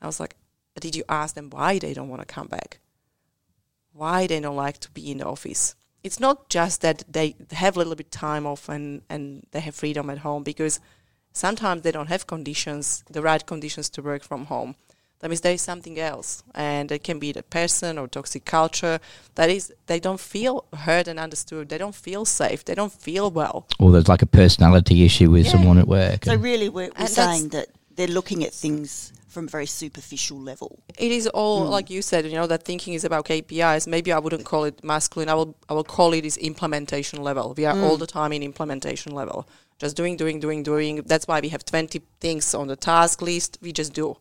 i 0.00 0.06
was 0.06 0.20
like 0.20 0.36
did 0.80 0.94
you 0.96 1.04
ask 1.08 1.34
them 1.34 1.50
why 1.50 1.78
they 1.78 1.92
don't 1.94 2.08
want 2.08 2.20
to 2.20 2.26
come 2.26 2.46
back 2.46 2.78
why 3.92 4.26
they 4.26 4.40
don't 4.40 4.56
like 4.56 4.78
to 4.78 4.90
be 4.90 5.10
in 5.10 5.18
the 5.18 5.26
office. 5.26 5.74
It's 6.02 6.18
not 6.18 6.48
just 6.48 6.80
that 6.80 7.04
they 7.08 7.36
have 7.52 7.76
a 7.76 7.78
little 7.78 7.94
bit 7.94 8.10
time 8.10 8.46
off 8.46 8.68
and, 8.68 9.02
and 9.08 9.46
they 9.52 9.60
have 9.60 9.74
freedom 9.74 10.10
at 10.10 10.18
home 10.18 10.42
because 10.42 10.80
sometimes 11.32 11.82
they 11.82 11.92
don't 11.92 12.08
have 12.08 12.26
conditions, 12.26 13.04
the 13.10 13.22
right 13.22 13.44
conditions 13.44 13.88
to 13.90 14.02
work 14.02 14.24
from 14.24 14.46
home. 14.46 14.74
That 15.22 15.28
means 15.28 15.40
there 15.40 15.54
is 15.54 15.62
something 15.62 16.00
else, 16.00 16.42
and 16.52 16.90
it 16.90 17.04
can 17.04 17.20
be 17.20 17.30
the 17.30 17.44
person 17.44 17.96
or 17.96 18.08
toxic 18.08 18.44
culture. 18.44 18.98
That 19.36 19.50
is, 19.50 19.72
they 19.86 20.00
don't 20.00 20.18
feel 20.18 20.64
heard 20.76 21.06
and 21.06 21.20
understood. 21.20 21.68
They 21.68 21.78
don't 21.78 21.94
feel 21.94 22.24
safe. 22.24 22.64
They 22.64 22.74
don't 22.74 22.92
feel 22.92 23.30
well. 23.30 23.68
Or 23.78 23.92
there's 23.92 24.08
like 24.08 24.22
a 24.22 24.26
personality 24.26 25.04
issue 25.04 25.30
with 25.30 25.46
Yeah. 25.46 25.52
someone 25.52 25.78
at 25.78 25.86
work. 25.86 26.24
So 26.24 26.32
and- 26.32 26.42
really, 26.42 26.68
we're, 26.68 26.90
we're 26.98 27.06
saying 27.06 27.50
that 27.50 27.68
they're 27.94 28.08
looking 28.08 28.42
at 28.42 28.52
things 28.52 29.12
from 29.28 29.44
a 29.44 29.48
very 29.48 29.66
superficial 29.66 30.40
level. 30.40 30.80
It 30.98 31.12
is 31.12 31.28
all 31.28 31.66
mm. 31.66 31.70
like 31.70 31.88
you 31.88 32.02
said. 32.02 32.26
You 32.26 32.34
know 32.34 32.48
that 32.48 32.64
thinking 32.64 32.94
is 32.94 33.04
about 33.04 33.24
KPIs. 33.26 33.86
Maybe 33.86 34.12
I 34.12 34.18
wouldn't 34.18 34.44
call 34.44 34.64
it 34.64 34.82
masculine. 34.82 35.28
I 35.28 35.34
will. 35.34 35.54
I 35.68 35.72
will 35.74 35.84
call 35.84 36.12
it 36.14 36.24
is 36.24 36.36
implementation 36.36 37.22
level. 37.22 37.54
We 37.56 37.64
are 37.64 37.78
all 37.78 37.96
mm. 37.96 38.00
the 38.00 38.08
time 38.08 38.32
in 38.32 38.42
implementation 38.42 39.14
level. 39.14 39.48
Just 39.78 39.96
doing, 39.96 40.16
doing, 40.16 40.40
doing, 40.40 40.64
doing. 40.64 40.96
That's 41.06 41.28
why 41.28 41.38
we 41.40 41.48
have 41.50 41.64
twenty 41.64 42.02
things 42.20 42.54
on 42.54 42.66
the 42.66 42.76
task 42.76 43.22
list. 43.22 43.58
We 43.62 43.72
just 43.72 43.92
do. 43.94 44.16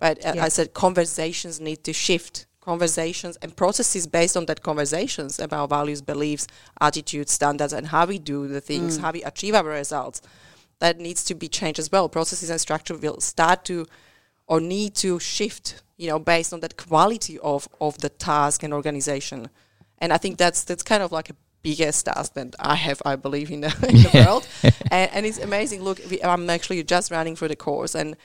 But 0.00 0.24
uh, 0.24 0.32
Yeah. 0.34 0.44
I 0.44 0.48
said 0.48 0.74
conversations 0.74 1.60
need 1.60 1.84
to 1.84 1.92
shift. 1.92 2.46
Conversations 2.62 3.38
and 3.42 3.56
processes 3.56 4.06
based 4.06 4.36
on 4.36 4.44
that 4.46 4.62
conversations 4.62 5.38
about 5.38 5.70
values, 5.70 6.02
beliefs, 6.02 6.46
attitudes, 6.78 7.32
standards, 7.32 7.72
and 7.72 7.86
how 7.86 8.04
we 8.06 8.18
do 8.18 8.48
the 8.48 8.60
things, 8.60 8.98
how 8.98 9.12
we 9.12 9.22
achieve 9.22 9.54
our 9.54 9.64
results. 9.64 10.20
That 10.78 10.98
needs 10.98 11.24
to 11.24 11.34
be 11.34 11.48
changed 11.48 11.78
as 11.78 11.90
well. 11.90 12.08
Processes 12.08 12.50
and 12.50 12.60
structure 12.60 12.96
will 12.96 13.20
start 13.20 13.64
to 13.66 13.86
or 14.46 14.60
need 14.60 14.94
to 14.96 15.18
shift, 15.20 15.82
you 15.96 16.08
know, 16.08 16.18
based 16.18 16.52
on 16.52 16.60
that 16.60 16.76
quality 16.76 17.38
of, 17.38 17.66
of 17.80 17.96
the 17.98 18.08
task 18.10 18.62
and 18.62 18.74
organization. 18.74 19.48
And 19.98 20.12
I 20.12 20.18
think 20.18 20.36
that's 20.36 20.64
that's 20.64 20.82
kind 20.82 21.02
of 21.02 21.12
like 21.12 21.30
a 21.30 21.36
biggest 21.62 22.06
task 22.06 22.34
that 22.34 22.54
I 22.58 22.74
have, 22.74 23.00
I 23.06 23.16
believe, 23.16 23.50
in 23.50 23.60
the, 23.62 23.68
in 23.88 23.96
the 24.02 24.10
world. 24.14 24.46
And, 24.90 25.10
and 25.14 25.26
it's 25.26 25.38
amazing. 25.38 25.82
Look, 25.82 26.00
we, 26.10 26.20
I'm 26.22 26.50
actually 26.50 26.82
just 26.82 27.10
running 27.12 27.36
for 27.36 27.46
the 27.48 27.54
course 27.56 27.94
and 27.94 28.16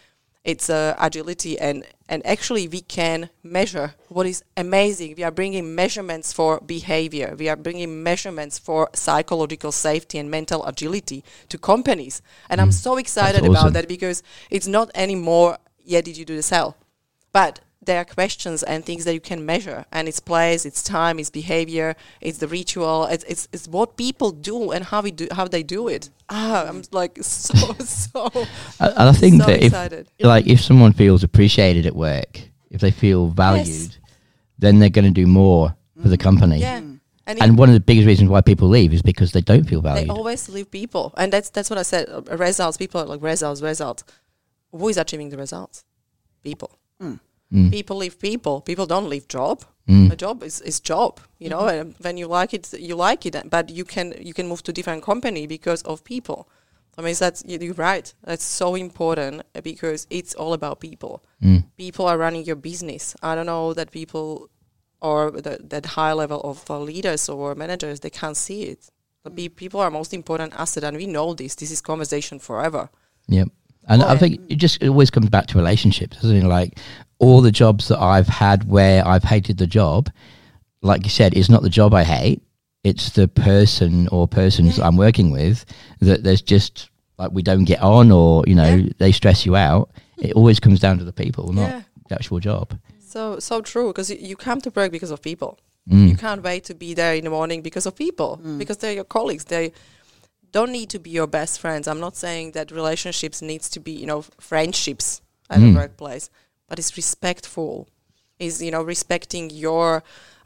it's 0.46 0.70
uh, 0.70 0.96
agility 1.00 1.60
and 1.60 1.84
and 2.08 2.26
actually 2.26 2.68
we 2.68 2.82
can 2.82 3.30
measure 3.44 3.96
what 4.10 4.28
is 4.28 4.44
amazing. 4.56 5.16
We 5.18 5.24
are 5.24 5.32
bringing 5.32 5.74
measurements 5.74 6.32
for 6.32 6.62
behavior. 6.62 7.36
We 7.38 7.50
are 7.50 7.56
bringing 7.56 8.04
measurements 8.04 8.60
for 8.60 8.90
psychological 8.94 9.72
safety 9.72 10.20
and 10.20 10.30
mental 10.30 10.64
agility 10.66 11.24
to 11.50 11.58
companies. 11.58 12.22
And 12.50 12.62
i'm 12.62 12.72
so 12.72 12.98
excited 12.98 13.42
awesome. 13.42 13.56
about 13.56 13.74
that 13.74 13.88
because 13.88 14.22
it's 14.50 14.68
not 14.68 14.92
anymore 14.96 15.58
yeah 15.84 16.02
did 16.02 16.18
you 16.18 16.26
do 16.26 16.36
the 16.36 16.44
sell 16.44 16.78
but 17.34 17.60
there 17.86 18.00
are 18.00 18.06
questions 18.06 18.64
and 18.64 18.86
things 18.86 19.04
that 19.06 19.14
you 19.14 19.20
can 19.20 19.46
measure 19.46 19.86
and 19.92 20.08
it's 20.08 20.20
place 20.20 20.66
it's 20.66 20.82
time 20.84 21.20
it's 21.20 21.30
behavior 21.30 21.96
it's 22.22 22.40
the 22.40 22.48
ritual 22.48 23.06
it's, 23.06 23.24
it's, 23.26 23.48
it's 23.54 23.68
what 23.68 23.96
people 23.98 24.32
do 24.32 24.72
and 24.72 24.86
how 24.86 25.02
we 25.02 25.12
do 25.12 25.28
how 25.32 25.46
they 25.48 25.64
do 25.64 25.88
it. 25.88 26.10
Ah 26.30 26.66
i'm 26.68 26.82
like 26.92 27.18
so 27.22 27.74
so 27.84 28.30
And 28.80 29.10
I 29.10 29.12
think 29.14 29.42
so 29.42 29.48
that 29.48 29.94
if, 29.94 30.26
like, 30.26 30.48
if 30.48 30.60
someone 30.62 30.94
feels 30.94 31.24
appreciated 31.24 31.86
at 31.86 31.96
work, 31.96 32.42
if 32.70 32.82
they 32.82 32.92
feel 32.92 33.28
valued, 33.28 33.96
then 34.60 34.80
they're 34.80 34.90
going 34.90 35.06
to 35.06 35.12
do 35.24 35.28
more 35.28 35.76
for 36.02 36.10
the 36.10 36.18
company. 36.18 36.60
yeah. 36.60 36.82
And, 37.28 37.42
And 37.42 37.58
one 37.58 37.70
of 37.70 37.74
the 37.74 37.80
biggest 37.80 38.06
reasons 38.06 38.30
why 38.30 38.42
people 38.42 38.68
leave 38.70 38.94
is 38.94 39.02
because 39.02 39.32
they 39.32 39.42
don't 39.42 39.64
feel 39.72 39.82
valued. 39.82 40.08
they 40.10 40.14
always 40.14 40.48
leave 40.50 40.70
people 40.70 41.06
and 41.18 41.34
that's 41.34 41.50
that's 41.50 41.70
what 41.72 41.80
i 41.80 41.82
said 41.92 42.04
uh, 42.08 42.22
results 42.38 42.78
people 42.78 43.02
are 43.02 43.06
like 43.14 43.22
results 43.34 43.62
results. 43.62 44.04
Who 44.72 44.88
is 44.90 44.98
achieving 44.98 45.30
the 45.30 45.38
results? 45.38 45.84
People 46.44 46.70
Mm. 47.54 47.72
people 47.72 47.98
leave 47.98 48.18
people. 48.20 48.62
People 48.62 48.86
don't 48.88 49.08
leave 49.10 49.28
job. 49.28 49.64
Mm. 49.88 50.12
a 50.12 50.16
job 50.16 50.42
is, 50.42 50.62
is 50.62 50.80
job 50.80 51.20
you 51.38 51.48
know 51.48 51.68
and 51.68 51.94
when 52.02 52.18
you 52.18 52.26
like 52.28 52.56
it 52.56 52.74
you 52.74 52.96
like 52.96 53.24
it 53.28 53.36
but 53.52 53.70
you 53.70 53.86
can 53.86 54.16
you 54.20 54.34
can 54.34 54.48
move 54.48 54.64
to 54.64 54.74
different 54.74 55.04
company 55.04 55.46
because 55.48 55.84
of 55.84 56.04
people. 56.04 56.48
I 56.98 57.02
mean 57.04 57.14
that's 57.20 57.44
you- 57.46 57.60
you're 57.62 57.76
right. 57.76 58.12
That's 58.24 58.44
so 58.44 58.74
important 58.76 59.44
because 59.64 60.08
it's 60.10 60.34
all 60.34 60.54
about 60.54 60.80
people. 60.80 61.24
Mm. 61.44 61.66
people 61.78 62.08
are 62.08 62.18
running 62.18 62.46
your 62.48 62.56
business. 62.56 63.16
I 63.22 63.36
don't 63.36 63.46
know 63.46 63.74
that 63.76 63.92
people 63.92 64.50
or 65.02 65.30
the, 65.30 65.60
that 65.70 65.86
high 65.86 66.14
level 66.14 66.42
of 66.42 66.64
uh, 66.70 66.80
leaders 66.80 67.30
or 67.30 67.54
managers 67.54 68.00
they 68.00 68.10
can't 68.10 68.38
see 68.38 68.64
it. 68.64 68.90
The 69.24 69.30
pe- 69.30 69.50
people 69.50 69.80
are 69.82 69.92
most 69.92 70.14
important 70.14 70.54
asset 70.58 70.84
and 70.84 70.98
we 70.98 71.06
know 71.06 71.36
this. 71.36 71.54
This 71.56 71.70
is 71.70 71.80
conversation 71.82 72.40
forever. 72.40 72.90
Yep. 73.28 73.50
And 73.88 74.02
I 74.04 74.18
think 74.18 74.42
it 74.50 74.56
just 74.56 74.82
it 74.82 74.90
always 74.90 75.10
comes 75.12 75.30
back 75.30 75.48
to 75.48 75.58
relationships, 75.58 76.18
doesn't 76.22 76.36
it? 76.38 76.44
Like 76.46 76.80
all 77.20 77.42
the 77.42 77.52
jobs 77.52 77.88
that 77.88 78.00
I've 78.00 78.28
had 78.28 78.68
where 78.68 79.08
I've 79.08 79.24
hated 79.24 79.58
the 79.58 79.68
job, 79.68 80.10
like 80.82 81.04
you 81.04 81.10
said, 81.10 81.36
it's 81.38 81.50
not 81.50 81.62
the 81.62 81.70
job 81.70 81.94
I 81.94 82.04
hate. 82.04 82.42
It's 82.84 83.12
the 83.12 83.28
person 83.28 84.08
or 84.12 84.28
persons 84.28 84.80
I'm 84.80 84.98
working 84.98 85.32
with 85.32 85.66
that 86.02 86.24
there's 86.24 86.42
just 86.42 86.90
like 87.18 87.32
we 87.32 87.42
don't 87.42 87.64
get 87.66 87.82
on 87.82 88.12
or, 88.12 88.44
you 88.48 88.56
know, 88.56 88.76
Yeah. 88.76 88.90
they 88.98 89.12
stress 89.12 89.46
you 89.46 89.56
out. 89.56 89.90
It 90.18 90.34
always 90.34 90.60
comes 90.60 90.80
down 90.80 90.98
to 91.00 91.04
the 91.06 91.14
people, 91.14 91.54
not 91.54 91.70
Yeah. 91.70 91.82
the 92.10 92.16
actual 92.16 92.40
job. 92.40 92.78
so 93.00 93.40
so 93.40 93.62
true 93.62 93.88
because 93.88 94.10
you, 94.12 94.18
you 94.20 94.36
come 94.36 94.60
to 94.62 94.70
work 94.72 94.92
because 94.92 95.12
of 95.12 95.22
people 95.22 95.58
Mm. 95.90 96.10
You 96.10 96.18
can't 96.18 96.42
wait 96.42 96.64
to 96.64 96.74
be 96.74 96.96
there 96.96 97.14
in 97.14 97.24
the 97.26 97.30
morning 97.30 97.62
because 97.62 97.86
of 97.86 97.96
people, 97.96 98.38
because 98.58 98.78
they're 98.78 98.94
your 98.96 99.04
colleagues. 99.04 99.44
They 99.44 99.72
don't 100.58 100.72
need 100.80 100.90
to 100.96 101.00
be 101.00 101.12
your 101.20 101.30
best 101.40 101.54
friends. 101.64 101.86
I'm 101.88 102.00
not 102.08 102.16
saying 102.26 102.48
that 102.56 102.72
relationships 102.82 103.38
needs 103.52 103.68
to 103.76 103.80
be, 103.88 103.92
you 104.02 104.08
know, 104.12 104.22
friendships 104.50 105.08
at 105.54 105.60
Mm. 105.60 105.72
a 105.72 105.72
workplace, 105.82 106.26
but 106.68 106.76
it's 106.80 106.94
respectful. 107.04 107.74
Is 108.48 108.54
you 108.66 108.72
know 108.76 108.84
respecting 108.96 109.46
your 109.66 109.90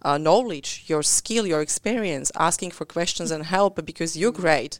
uh, 0.07 0.17
knowledge, 0.27 0.69
your 0.91 1.03
skill, 1.17 1.45
your 1.53 1.61
experience, 1.67 2.27
asking 2.47 2.71
for 2.77 2.85
questions 2.97 3.29
and 3.35 3.43
help 3.57 3.73
because 3.91 4.11
you're 4.19 4.37
great. 4.45 4.73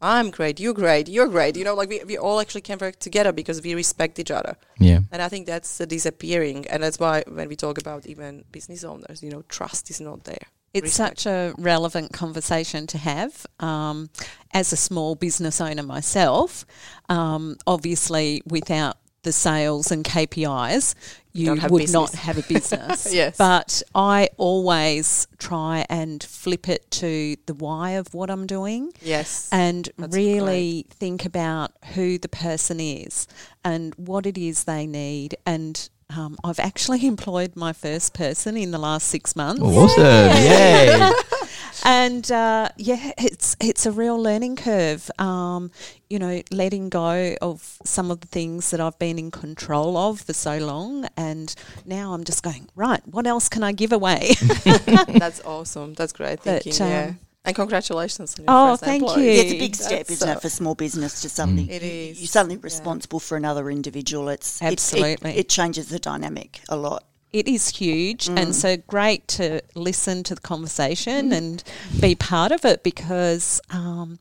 I'm 0.00 0.28
great. 0.38 0.56
You're 0.62 0.78
great. 0.84 1.06
You're 1.14 1.30
great. 1.36 1.54
You 1.58 1.64
know, 1.66 1.76
like 1.80 1.90
we, 1.94 1.98
we 2.12 2.16
all 2.26 2.38
actually 2.42 2.64
can 2.70 2.78
work 2.86 2.96
together 3.06 3.32
because 3.40 3.58
we 3.66 3.72
respect 3.84 4.14
each 4.22 4.32
other. 4.38 4.54
Yeah. 4.88 5.00
And 5.12 5.20
I 5.26 5.28
think 5.32 5.46
that's 5.46 5.72
uh, 5.80 5.86
disappearing. 5.96 6.60
And 6.70 6.78
that's 6.82 6.98
why 7.04 7.14
when 7.38 7.48
we 7.52 7.56
talk 7.56 7.76
about 7.84 8.00
even 8.12 8.44
business 8.56 8.82
owners, 8.84 9.18
you 9.24 9.30
know, 9.32 9.42
trust 9.56 9.84
is 9.90 10.00
not 10.00 10.18
there. 10.24 10.46
It's 10.74 10.82
Respect. 10.98 11.20
such 11.20 11.26
a 11.26 11.54
relevant 11.56 12.12
conversation 12.12 12.86
to 12.88 12.98
have. 12.98 13.46
Um, 13.60 14.10
as 14.52 14.72
a 14.72 14.76
small 14.76 15.14
business 15.14 15.60
owner 15.60 15.82
myself, 15.84 16.66
um, 17.08 17.56
obviously 17.66 18.42
without 18.46 18.98
the 19.22 19.32
sales 19.32 19.90
and 19.90 20.04
KPIs, 20.04 20.94
you 21.32 21.52
would 21.52 21.60
business. 21.70 21.92
not 21.92 22.12
have 22.14 22.36
a 22.38 22.42
business. 22.48 23.12
Yes. 23.12 23.36
But 23.38 23.82
I 23.94 24.28
always 24.36 25.26
try 25.38 25.86
and 25.88 26.22
flip 26.22 26.68
it 26.68 26.90
to 26.92 27.36
the 27.46 27.54
why 27.54 27.92
of 27.92 28.12
what 28.12 28.28
I'm 28.30 28.46
doing 28.46 28.92
Yes. 29.00 29.48
and 29.50 29.88
That's 29.96 30.14
really 30.14 30.86
think 30.90 31.24
about 31.24 31.72
who 31.94 32.18
the 32.18 32.28
person 32.28 32.80
is 32.80 33.26
and 33.64 33.94
what 33.94 34.26
it 34.26 34.36
is 34.36 34.64
they 34.64 34.86
need. 34.86 35.36
And 35.46 35.88
um, 36.16 36.36
I've 36.44 36.58
actually 36.60 37.06
employed 37.14 37.56
my 37.56 37.72
first 37.72 38.14
person 38.14 38.56
in 38.56 38.70
the 38.70 38.78
last 38.78 39.08
six 39.08 39.34
months. 39.36 39.62
Awesome. 39.62 40.02
Yay. 40.36 41.10
And 41.86 42.30
uh, 42.32 42.70
yeah, 42.78 43.12
it's 43.18 43.56
it's 43.60 43.84
a 43.84 43.92
real 43.92 44.16
learning 44.18 44.56
curve. 44.56 45.10
Um, 45.18 45.70
you 46.08 46.18
know, 46.18 46.40
letting 46.50 46.88
go 46.88 47.34
of 47.42 47.78
some 47.84 48.10
of 48.10 48.20
the 48.20 48.26
things 48.28 48.70
that 48.70 48.80
I've 48.80 48.98
been 48.98 49.18
in 49.18 49.30
control 49.30 49.98
of 49.98 50.20
for 50.20 50.32
so 50.32 50.56
long, 50.58 51.06
and 51.14 51.54
now 51.84 52.14
I'm 52.14 52.24
just 52.24 52.42
going 52.42 52.68
right. 52.74 53.02
What 53.06 53.26
else 53.26 53.50
can 53.50 53.62
I 53.62 53.72
give 53.72 53.92
away? 53.92 54.32
That's 54.64 55.42
awesome. 55.44 55.92
That's 55.92 56.14
great 56.14 56.38
But, 56.42 56.62
thinking. 56.62 56.86
yeah. 56.86 57.12
And 57.44 57.54
congratulations 57.54 58.34
on 58.38 58.44
your 58.44 58.54
Oh, 58.54 58.72
first 58.72 58.84
thank 58.84 59.02
employee. 59.02 59.24
you. 59.26 59.30
Yeah, 59.32 59.42
it's 59.42 59.52
a 59.52 59.58
big 59.58 59.76
step, 59.76 59.90
That's 59.98 60.10
isn't 60.12 60.28
so- 60.28 60.32
it, 60.32 60.40
for 60.42 60.48
small 60.48 60.74
business 60.74 61.20
to 61.22 61.28
suddenly 61.28 61.70
It 61.70 61.82
you- 61.82 61.88
is, 62.10 62.20
you're 62.20 62.28
suddenly 62.28 62.56
yeah. 62.56 62.60
responsible 62.62 63.20
for 63.20 63.36
another 63.36 63.70
individual. 63.70 64.28
It's 64.30 64.60
it- 64.62 64.64
it- 64.66 64.72
Absolutely. 64.72 65.30
it, 65.36 65.48
changes 65.48 65.88
the 65.88 65.98
dynamic 65.98 66.60
a 66.68 66.76
lot. 66.76 67.04
it 67.32 67.48
is 67.48 67.68
huge, 67.68 68.28
and 68.28 68.54
so 68.54 68.76
great 68.76 69.26
to 69.26 69.60
listen 69.74 70.22
to 70.22 70.36
the 70.36 70.40
conversation 70.40 71.32
and 71.32 71.64
be 72.00 72.14
part 72.14 72.52
of 72.52 72.64
it 72.64 72.84
because, 72.84 73.60
um, 73.70 74.20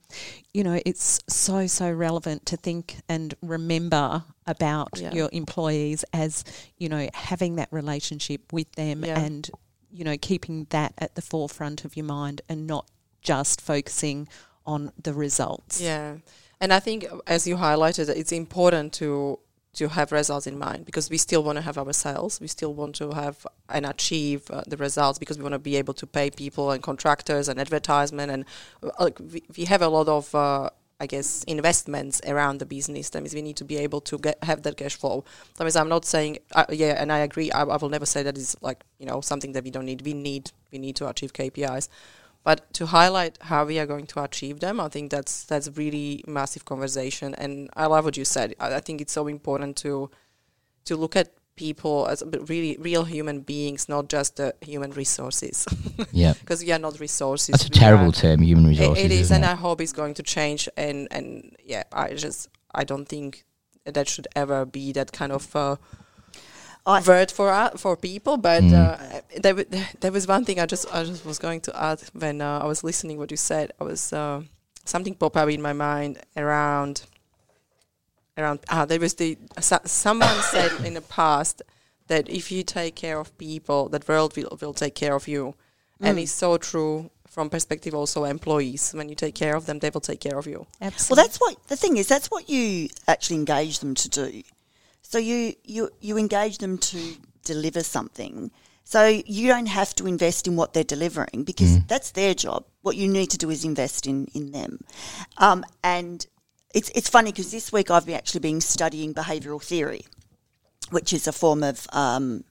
you 0.51 0.63
know, 0.63 0.81
it's 0.83 1.19
so 1.29 1.67
so 1.67 1.91
relevant 1.91 2.43
to 2.47 2.57
think 2.57 2.95
and 3.07 3.35
remember 3.43 4.23
about 4.47 4.89
Yeah. 4.97 5.13
your 5.13 5.29
employees 5.31 6.03
as 6.11 6.43
you 6.79 6.89
know 6.89 7.07
having 7.13 7.55
that 7.57 7.69
relationship 7.71 8.51
with 8.51 8.69
them 8.73 9.05
Yeah. 9.05 9.19
and 9.19 9.49
you 9.91 10.03
know 10.03 10.17
keeping 10.17 10.65
that 10.71 10.93
at 10.97 11.13
the 11.13 11.21
forefront 11.21 11.85
of 11.85 11.95
your 11.95 12.05
mind 12.07 12.41
and 12.49 12.65
not 12.65 12.87
just 13.23 13.61
focusing 13.61 14.27
on 14.65 14.91
the 15.01 15.13
results. 15.13 15.81
Yeah. 15.81 16.17
And 16.61 16.71
I 16.71 16.79
think, 16.79 17.05
uh, 17.11 17.17
as 17.27 17.47
you 17.47 17.57
highlighted, 17.57 18.09
it's 18.09 18.31
important 18.31 18.93
to 18.93 19.39
to 19.73 19.89
have 19.89 20.11
results 20.11 20.45
in 20.45 20.57
mind 20.57 20.85
because 20.85 21.09
we 21.09 21.17
still 21.17 21.43
want 21.43 21.55
to 21.55 21.61
have 21.61 21.77
our 21.77 21.93
sales. 21.93 22.39
We 22.39 22.47
still 22.47 22.73
want 22.73 22.95
to 22.95 23.11
have 23.11 23.45
and 23.69 23.85
achieve 23.85 24.49
uh, 24.51 24.61
the 24.67 24.77
results 24.77 25.17
because 25.17 25.37
we 25.37 25.43
want 25.43 25.53
to 25.53 25.59
be 25.59 25.75
able 25.77 25.95
to 25.95 26.05
pay 26.05 26.29
people 26.29 26.71
and 26.71 26.81
contractors 26.81 27.49
and 27.49 27.59
advertisement. 27.59 28.31
And 28.31 28.45
uh, 28.83 29.09
we, 29.31 29.43
we 29.57 29.65
have 29.65 29.81
a 29.81 29.87
lot 29.87 30.07
of, 30.07 30.33
uh, 30.35 30.69
I 30.99 31.07
guess, 31.07 31.43
investments 31.45 32.21
around 32.27 32.59
the 32.59 32.67
business. 32.67 33.09
That 33.09 33.23
means 33.23 33.33
we 33.33 33.41
need 33.41 33.57
to 33.57 33.65
be 33.65 33.77
able 33.77 34.01
to 34.01 34.19
get 34.19 34.43
have 34.43 34.61
that 34.61 34.77
cash 34.77 34.95
flow. 34.95 35.25
That 35.57 35.63
means 35.63 35.75
I'm 35.75 35.89
not 35.89 36.05
saying, 36.05 36.37
uh, 36.51 36.65
yeah, 36.69 37.01
and 37.01 37.11
I 37.11 37.19
agree. 37.19 37.51
I, 37.51 37.63
I 37.63 37.77
will 37.77 37.89
never 37.89 38.05
say 38.05 38.21
that 38.23 38.37
is 38.37 38.55
like 38.61 38.83
you 38.99 39.07
know 39.07 39.21
something 39.21 39.53
that 39.53 39.63
we 39.63 39.71
don't 39.71 39.85
need. 39.85 40.03
We 40.03 40.13
need 40.13 40.51
we 40.71 40.77
need 40.77 40.95
to 40.97 41.09
achieve 41.09 41.33
KPIs. 41.33 41.89
But 42.43 42.73
to 42.73 42.87
highlight 42.87 43.37
how 43.41 43.63
we 43.65 43.79
are 43.79 43.85
going 43.85 44.05
to 44.07 44.23
achieve 44.23 44.59
them, 44.59 44.79
I 44.79 44.89
think 44.89 45.11
that's 45.11 45.45
that's 45.45 45.69
really 45.77 46.23
massive 46.27 46.65
conversation. 46.65 47.33
And 47.35 47.69
I 47.75 47.85
love 47.85 48.03
what 48.05 48.17
you 48.17 48.25
said. 48.25 48.53
I, 48.59 48.75
I 48.75 48.79
think 48.81 48.99
it's 48.99 49.13
so 49.13 49.27
important 49.27 49.77
to 49.77 50.09
to 50.85 50.95
look 50.97 51.15
at 51.15 51.31
people 51.55 52.07
as 52.07 52.23
really 52.49 52.75
real 52.79 53.03
human 53.05 53.41
beings, 53.41 53.87
not 53.87 54.09
just 54.09 54.35
the 54.37 54.53
human 54.61 54.91
resources, 54.91 55.65
yeah. 56.11 56.33
because 56.33 56.63
we 56.63 56.71
are 56.71 56.79
not 56.79 56.99
resources. 56.99 57.53
That's 57.53 57.65
a 57.65 57.69
terrible 57.69 58.09
are- 58.09 58.11
term, 58.11 58.41
human 58.41 58.65
it- 58.65 58.69
resources. 58.79 59.05
it 59.05 59.11
is, 59.11 59.31
and 59.31 59.43
it? 59.45 59.49
I 59.49 59.55
hope 59.55 59.79
it's 59.79 59.93
going 59.93 60.15
to 60.15 60.23
change. 60.23 60.67
And 60.75 61.07
and 61.11 61.55
yeah, 61.63 61.83
I 61.93 62.13
just 62.15 62.49
I 62.75 62.83
don't 62.83 63.07
think 63.07 63.45
that 63.85 64.09
should 64.09 64.27
ever 64.35 64.65
be 64.65 64.91
that 64.93 65.13
kind 65.13 65.31
of. 65.31 65.55
Uh, 65.55 65.77
word 66.85 67.31
for 67.31 67.49
uh, 67.49 67.69
for 67.77 67.95
people, 67.97 68.37
but 68.37 68.63
Mm. 68.63 68.73
uh, 68.73 69.21
there, 69.41 69.53
w- 69.53 69.85
there 70.01 70.11
was 70.11 70.27
one 70.27 70.43
thing 70.45 70.59
I 70.59 70.65
just 70.65 70.85
I 70.93 71.03
just 71.05 71.25
was 71.25 71.39
going 71.39 71.61
to 71.61 71.71
add 71.75 71.99
when 72.13 72.41
uh, 72.41 72.59
I 72.63 72.67
was 72.67 72.83
listening 72.83 73.17
what 73.17 73.31
you 73.31 73.37
said. 73.37 73.71
I 73.79 73.83
was 73.83 74.11
uh, 74.13 74.41
something 74.85 75.15
pop 75.15 75.37
up 75.37 75.49
in 75.49 75.61
my 75.61 75.73
mind 75.73 76.19
around 76.35 77.03
around 78.37 78.59
ah 78.69 78.85
there 78.85 78.99
was 78.99 79.13
the 79.15 79.37
so, 79.59 79.77
someone 79.85 80.41
said 80.53 80.71
in 80.85 80.93
the 80.93 81.01
past 81.01 81.61
that 82.07 82.27
if 82.29 82.51
you 82.51 82.63
take 82.63 82.95
care 82.95 83.19
of 83.19 83.37
people, 83.37 83.89
that 83.89 84.07
world 84.07 84.35
will 84.35 84.57
will 84.61 84.73
take 84.73 84.95
care 84.95 85.15
of 85.15 85.27
you, 85.27 85.53
and 86.01 86.17
Mm. 86.17 86.23
it's 86.23 86.31
so 86.33 86.57
true 86.57 87.09
from 87.27 87.49
perspective 87.49 87.95
also 87.95 88.25
employees. 88.25 88.91
When 88.93 89.09
you 89.09 89.15
take 89.15 89.33
care 89.35 89.55
of 89.55 89.65
them, 89.65 89.79
they 89.79 89.89
will 89.89 90.01
take 90.01 90.19
care 90.19 90.37
of 90.37 90.45
you. 90.45 90.67
Well, 90.81 91.15
that's 91.15 91.37
what 91.39 91.55
the 91.67 91.75
thing 91.77 91.97
is. 91.97 92.07
That's 92.07 92.29
what 92.29 92.47
you 92.49 92.89
actually 93.07 93.37
engage 93.37 93.79
them 93.79 93.95
to 93.95 94.09
do. 94.09 94.43
So 95.13 95.19
you 95.19 95.53
you 95.63 95.91
you 96.01 96.17
engage 96.17 96.57
them 96.57 96.79
to 96.79 96.97
deliver 97.43 97.83
something. 97.83 98.49
So 98.83 99.05
you 99.05 99.47
don't 99.47 99.67
have 99.67 99.93
to 99.97 100.07
invest 100.07 100.47
in 100.47 100.55
what 100.55 100.73
they're 100.73 100.83
delivering 100.95 101.43
because 101.43 101.85
that's 101.85 102.09
their 102.09 102.33
job. 102.33 102.65
What 102.81 102.95
you 102.95 103.07
need 103.07 103.29
to 103.29 103.37
do 103.37 103.51
is 103.51 103.63
invest 103.63 104.07
in 104.07 104.25
in 104.33 104.53
them. 104.53 104.79
Um, 105.37 105.65
and 105.83 106.25
it's 106.73 106.89
it's 106.95 107.09
funny 107.09 107.31
because 107.31 107.51
this 107.51 107.71
week 107.71 107.91
I've 107.91 108.07
been 108.07 108.15
actually 108.15 108.39
been 108.39 108.59
studying 108.59 109.13
behavioural 109.13 109.61
theory, 109.61 110.03
which 110.89 111.13
is 111.13 111.27
a 111.27 111.31
form 111.31 111.61
of 111.61 111.85
um, 111.93 112.43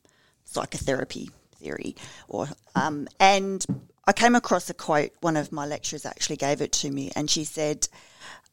psychotherapy 0.44 1.30
theory, 1.58 1.96
or 2.28 2.46
um, 2.76 3.08
and 3.18 3.66
I 4.06 4.12
came 4.12 4.36
across 4.36 4.70
a 4.70 4.74
quote. 4.74 5.10
One 5.20 5.36
of 5.36 5.50
my 5.50 5.66
lecturers 5.66 6.06
actually 6.06 6.36
gave 6.36 6.62
it 6.62 6.70
to 6.82 6.92
me, 6.92 7.10
and 7.16 7.28
she 7.28 7.42
said, 7.42 7.88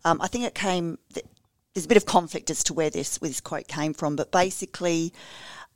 um, 0.04 0.20
I 0.20 0.25
think 0.25 0.46
it 0.46 0.56
came. 0.56 0.98
th- 1.13 1.28
There's 1.74 1.86
a 1.86 1.88
bit 1.88 1.98
of 1.98 2.06
conflict 2.06 2.50
as 2.50 2.64
to 2.66 2.74
where 2.74 2.90
this 2.90 3.22
where 3.22 3.30
this 3.30 3.42
quote 3.42 3.68
came 3.68 3.94
from, 3.94 4.16
but 4.16 4.32
basically, 4.32 5.14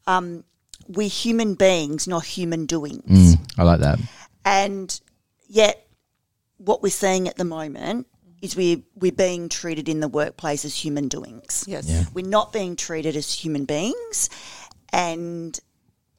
um, 0.07 0.43
we're 0.87 1.09
human 1.09 1.55
beings, 1.55 2.07
not 2.07 2.25
human 2.25 2.65
doings. 2.65 3.35
Mm, 3.37 3.53
I 3.57 3.63
like 3.63 3.79
that. 3.79 3.99
And 4.45 4.99
yet, 5.47 5.87
what 6.57 6.81
we're 6.81 6.89
seeing 6.89 7.27
at 7.27 7.37
the 7.37 7.45
moment 7.45 8.07
is 8.41 8.55
we're, 8.55 8.81
we're 8.95 9.11
being 9.11 9.47
treated 9.47 9.87
in 9.87 10.01
the 10.01 10.07
workplace 10.07 10.65
as 10.65 10.75
human 10.75 11.07
doings. 11.07 11.63
Yes. 11.67 11.89
Yeah. 11.89 12.03
We're 12.13 12.27
not 12.27 12.51
being 12.51 12.75
treated 12.75 13.15
as 13.15 13.33
human 13.33 13.65
beings, 13.65 14.29
and 14.91 15.57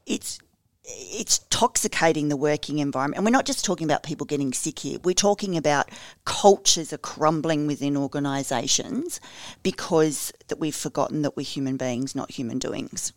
it's 0.05 0.39
it's 0.87 1.39
toxicating 1.49 2.29
the 2.29 2.37
working 2.37 2.79
environment. 2.79 3.17
And 3.17 3.25
we're 3.25 3.31
not 3.31 3.45
just 3.45 3.65
talking 3.65 3.85
about 3.85 4.03
people 4.03 4.25
getting 4.25 4.53
sick 4.53 4.79
here. 4.79 4.99
We're 5.03 5.13
talking 5.13 5.57
about 5.57 5.89
cultures 6.25 6.93
are 6.93 6.97
crumbling 6.97 7.67
within 7.67 7.97
organisations 7.97 9.19
because 9.63 10.31
that 10.47 10.59
we've 10.59 10.75
forgotten 10.75 11.21
that 11.23 11.35
we're 11.35 11.43
human 11.43 11.77
beings, 11.77 12.15
not 12.15 12.31
human 12.31 12.59
doings. 12.59 13.13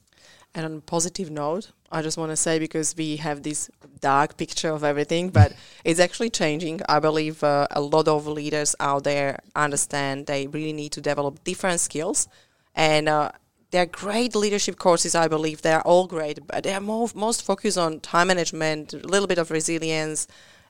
And 0.54 0.64
on 0.64 0.78
a 0.78 0.80
positive 0.80 1.30
note, 1.30 1.72
I 1.92 2.00
just 2.02 2.16
want 2.16 2.32
to 2.32 2.36
say 2.36 2.58
because 2.58 2.96
we 2.96 3.16
have 3.16 3.42
this 3.42 3.70
dark 4.00 4.36
picture 4.36 4.70
of 4.70 4.82
everything, 4.82 5.28
but 5.28 5.52
it's 5.84 6.00
actually 6.00 6.30
changing. 6.30 6.80
I 6.88 7.00
believe 7.00 7.44
uh, 7.44 7.66
a 7.70 7.80
lot 7.80 8.08
of 8.08 8.26
leaders 8.26 8.74
out 8.80 9.04
there 9.04 9.40
understand 9.54 10.26
they 10.26 10.46
really 10.46 10.72
need 10.72 10.92
to 10.92 11.00
develop 11.00 11.44
different 11.44 11.80
skills, 11.80 12.28
and 12.74 13.08
uh, 13.08 13.32
they're 13.70 13.86
great 13.86 14.34
leadership 14.34 14.78
courses. 14.78 15.14
I 15.14 15.28
believe 15.28 15.62
they're 15.62 15.82
all 15.82 16.06
great, 16.06 16.46
but 16.46 16.64
they're 16.64 16.80
more 16.80 17.08
most 17.14 17.44
focused 17.44 17.78
on 17.78 18.00
time 18.00 18.28
management, 18.28 18.94
a 18.94 18.98
little 18.98 19.26
bit 19.26 19.38
of 19.38 19.50
resilience, 19.50 20.26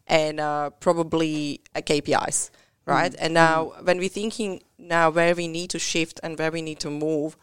and 0.07 0.41
uh, 0.41 0.71
probably 0.71 1.61
uh, 1.75 1.81
KPIs, 1.81 2.51
right? 2.87 3.15
And 3.19 3.35
now 3.35 3.75
when 3.83 3.99
we're 3.99 4.09
thinking 4.09 4.63
now 4.79 5.11
where 5.11 5.35
we 5.35 5.49
need 5.49 5.71
to 5.71 5.79
shift 5.79 6.19
and 6.23 6.39
where 6.39 6.51
we 6.51 6.63
need 6.63 6.81
to 6.81 6.91
move, 6.91 7.37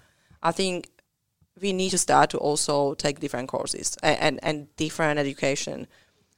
I 0.44 0.52
think 0.52 0.90
we 1.62 1.72
need 1.72 1.92
to 1.92 1.98
start 1.98 2.30
to 2.32 2.38
also 2.38 2.96
take 2.96 3.20
different 3.20 3.48
courses 3.48 3.98
and, 4.04 4.20
and, 4.20 4.40
and 4.44 4.76
different 4.76 5.20
education 5.20 5.88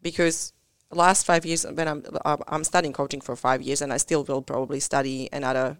because 0.01 0.53
last 0.91 1.25
five 1.25 1.45
years 1.45 1.65
when 1.65 1.87
I'm 1.87 2.03
I'm 2.47 2.63
studying 2.63 2.93
coaching 2.93 3.19
for 3.19 3.35
five 3.35 3.61
years 3.61 3.81
and 3.81 3.91
I 3.91 3.97
still 3.97 4.23
will 4.23 4.41
probably 4.41 4.79
study 4.79 5.27
another 5.33 5.77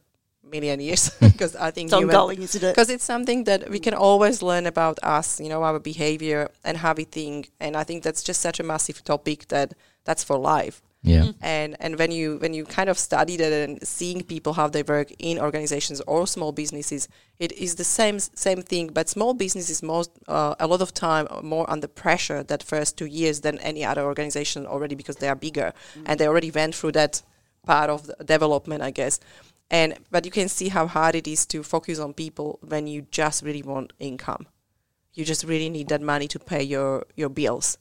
million 0.50 0.80
years 0.80 1.14
hmm. 1.20 1.28
because 1.28 1.56
I 1.56 1.72
think 1.72 1.88
It's 1.88 1.94
ongoing, 1.94 2.42
isn't 2.42 2.64
it? 2.64 2.76
because 2.76 2.90
it's 2.90 3.04
something 3.04 3.44
that 3.46 3.70
we 3.70 3.80
can 3.80 3.94
always 3.94 4.42
learn 4.42 4.66
about 4.66 4.98
us 5.04 5.40
you 5.40 5.50
know 5.50 5.64
our 5.64 5.80
behavior 5.80 6.50
and 6.64 6.78
how 6.78 6.94
we 6.94 7.04
think 7.04 7.52
and 7.60 7.76
I 7.76 7.84
think 7.84 8.04
that's 8.04 8.24
just 8.24 8.42
such 8.42 8.60
a 8.60 8.64
massive 8.64 9.04
topic 9.04 9.48
that 9.50 9.74
that's 10.06 10.24
for 10.24 10.38
life. 10.38 10.82
Yeah. 11.04 11.26
Hmm. 11.26 11.32
and 11.42 11.76
and 11.80 12.00
when 12.00 12.12
you 12.12 12.38
when 12.38 12.54
you 12.54 12.66
kind 12.66 12.90
of 12.90 12.98
study 12.98 13.38
that 13.38 13.54
and 13.54 13.88
seeing 13.88 14.24
people 14.24 14.54
how 14.54 14.68
they 14.68 14.82
work 14.82 15.12
in 15.20 15.38
organizations 15.40 16.02
or 16.02 16.26
small 16.26 16.52
businesses 16.52 17.08
it 17.40 17.52
is 17.52 17.76
the 17.76 17.84
same 17.84 18.20
same 18.20 18.62
thing 18.64 18.88
but 18.88 19.08
small 19.08 19.34
businesses 19.34 19.84
most 19.84 20.10
uh, 20.28 20.56
a 20.60 20.66
lot 20.66 20.82
of 20.82 20.94
time 20.94 21.28
are 21.30 21.44
more 21.44 21.70
under 21.70 21.88
pressure 21.88 22.42
that 22.44 22.64
first 22.64 22.98
two 22.98 23.06
years 23.06 23.42
than 23.42 23.60
any 23.60 23.86
other 23.86 24.02
organization 24.02 24.66
already 24.66 24.96
because 24.96 25.18
they 25.18 25.30
are 25.30 25.36
bigger 25.36 25.72
hmm. 25.94 26.04
and 26.08 26.20
they 26.20 26.28
already 26.28 26.52
went 26.52 26.74
through 26.74 26.92
that 26.92 27.22
part 27.64 27.90
of 27.92 28.08
the 28.08 28.16
development 28.26 28.82
i 28.82 28.90
guess 28.90 29.20
and 29.70 29.96
but 30.12 30.26
you 30.26 30.32
can 30.32 30.48
see 30.50 30.70
how 30.70 30.88
hard 30.88 31.16
it 31.16 31.28
is 31.28 31.46
to 31.48 31.64
focus 31.64 32.00
on 32.00 32.14
people 32.14 32.60
when 32.62 32.88
you 32.88 33.06
just 33.12 33.44
really 33.44 33.64
want 33.64 33.94
income. 34.00 34.48
You 35.14 35.26
just 35.26 35.44
really 35.44 35.70
need 35.70 35.88
that 35.90 36.02
money 36.02 36.28
to 36.28 36.40
pay 36.40 36.62
your 36.64 37.06
your 37.16 37.30
bills. 37.30 37.78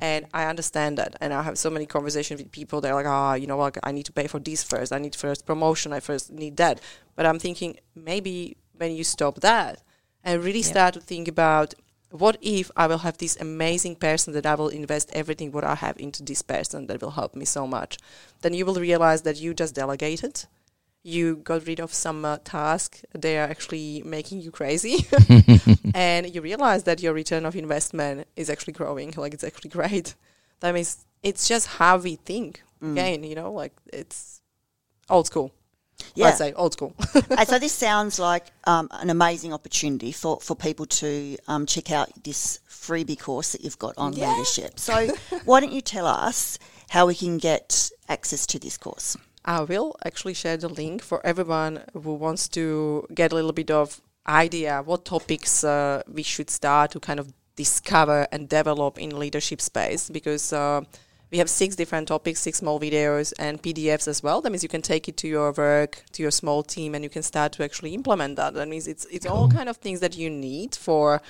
And 0.00 0.26
i 0.34 0.44
understand 0.46 0.98
that. 0.98 1.16
And 1.20 1.32
i 1.32 1.42
have 1.42 1.56
so 1.56 1.70
many 1.70 1.86
conversations 1.86 2.42
with 2.42 2.50
people. 2.52 2.80
They're 2.80 2.94
like 2.94 3.06
ah 3.06 3.34
you 3.34 3.46
know 3.46 3.56
what? 3.56 3.78
I 3.82 3.92
need 3.92 4.06
to 4.06 4.12
pay 4.12 4.26
for 4.26 4.40
this 4.40 4.62
first. 4.62 4.92
I 4.92 4.98
need 4.98 5.14
first 5.14 5.46
promotion. 5.46 5.92
I 5.92 6.00
first 6.00 6.32
need 6.32 6.56
that. 6.56 6.80
But 7.16 7.26
i'm 7.26 7.38
thinking 7.38 7.78
maybe 7.94 8.56
when 8.76 8.92
you 8.96 9.04
stop 9.04 9.40
that 9.40 9.82
and 10.24 10.42
really 10.42 10.62
start 10.62 10.94
to 10.94 11.00
think 11.00 11.28
about 11.28 11.74
what 12.10 12.36
if 12.40 12.70
i 12.76 12.86
will 12.86 12.98
have 12.98 13.18
this 13.18 13.36
amazing 13.40 13.94
person 13.94 14.32
that 14.32 14.46
i 14.46 14.54
will 14.54 14.68
invest 14.68 15.10
everything 15.12 15.52
what 15.52 15.64
i 15.64 15.74
have 15.74 15.96
into 15.98 16.22
this 16.24 16.42
person 16.42 16.86
that 16.86 17.00
will 17.00 17.12
help 17.12 17.36
me 17.36 17.44
so 17.44 17.66
much 17.66 17.98
then 18.40 18.52
you 18.52 18.64
will 18.66 18.74
realize 18.74 19.22
that 19.22 19.38
you 19.38 19.54
just 19.54 19.74
delegated 19.74 20.44
you 21.02 21.36
got 21.36 21.66
rid 21.66 21.80
of 21.80 21.92
some 21.94 22.24
uh, 22.24 22.38
task 22.44 23.00
they 23.14 23.38
are 23.38 23.48
actually 23.48 24.02
making 24.04 24.40
you 24.40 24.50
crazy. 24.50 25.06
And 25.94 26.32
you 26.32 26.40
realize 26.40 26.84
that 26.84 27.00
your 27.00 27.12
return 27.12 27.44
of 27.44 27.56
investment 27.56 28.28
is 28.36 28.48
actually 28.48 28.74
growing 28.74 29.12
like 29.16 29.34
it's 29.34 29.44
actually 29.44 29.70
great. 29.70 30.14
That 30.60 30.74
means 30.74 31.06
it's 31.22 31.48
just 31.48 31.66
how 31.66 31.96
we 31.96 32.16
think. 32.16 32.62
Again 32.82 33.24
you 33.24 33.34
know 33.34 33.52
like 33.52 33.72
it's 33.92 34.40
old 35.08 35.26
school. 35.26 35.52
Yeah. 36.14 36.28
i'd 36.28 36.36
say 36.36 36.52
old 36.54 36.72
school. 36.72 36.94
And 37.30 37.46
so 37.46 37.58
this 37.58 37.72
sounds 37.72 38.18
like 38.18 38.46
um, 38.64 38.88
an 38.92 39.10
amazing 39.10 39.52
opportunity 39.52 40.12
for, 40.12 40.40
for 40.40 40.54
people 40.54 40.86
to 40.86 41.36
um, 41.46 41.66
check 41.66 41.90
out 41.90 42.08
this 42.24 42.60
freebie 42.68 43.18
course 43.18 43.52
that 43.52 43.62
you've 43.62 43.78
got 43.78 43.94
on 43.98 44.12
leadership. 44.12 44.78
So 44.78 45.08
why 45.44 45.60
don't 45.60 45.72
you 45.72 45.82
tell 45.82 46.06
us 46.06 46.58
how 46.88 47.06
we 47.06 47.14
can 47.14 47.36
get 47.38 47.90
access 48.08 48.46
to 48.46 48.58
this 48.58 48.78
course? 48.78 49.16
I 49.44 49.62
will 49.62 49.96
actually 50.04 50.34
share 50.34 50.56
the 50.56 50.68
link 50.68 51.02
for 51.02 51.24
everyone 51.24 51.82
who 51.92 52.14
wants 52.14 52.48
to 52.48 53.06
get 53.14 53.32
a 53.32 53.34
little 53.34 53.52
bit 53.52 53.70
of 53.70 54.00
idea 54.26 54.82
what 54.84 55.04
topics 55.04 55.64
uh, 55.64 56.02
we 56.12 56.22
should 56.22 56.50
start 56.50 56.90
to 56.92 57.00
kind 57.00 57.18
of 57.18 57.32
discover 57.56 58.26
and 58.32 58.48
develop 58.48 58.98
in 58.98 59.18
leadership 59.18 59.60
space 59.60 60.08
because 60.10 60.52
uh, 60.52 60.82
we 61.30 61.38
have 61.38 61.48
six 61.48 61.76
different 61.76 62.08
topics, 62.08 62.40
six 62.40 62.58
small 62.58 62.80
videos 62.80 63.32
and 63.38 63.62
PDFs 63.62 64.08
as 64.08 64.22
well. 64.22 64.40
That 64.40 64.50
means 64.50 64.62
you 64.62 64.68
can 64.68 64.82
take 64.82 65.08
it 65.08 65.16
to 65.18 65.28
your 65.28 65.52
work, 65.52 66.04
to 66.12 66.22
your 66.22 66.30
small 66.30 66.62
team, 66.62 66.94
and 66.94 67.04
you 67.04 67.10
can 67.10 67.22
start 67.22 67.52
to 67.52 67.64
actually 67.64 67.94
implement 67.94 68.36
that. 68.36 68.54
That 68.54 68.68
means 68.68 68.88
it's 68.88 69.04
it's 69.06 69.26
all 69.26 69.48
kind 69.48 69.68
of 69.68 69.76
things 69.76 70.00
that 70.00 70.16
you 70.16 70.28
need 70.28 70.74
for 70.74 71.22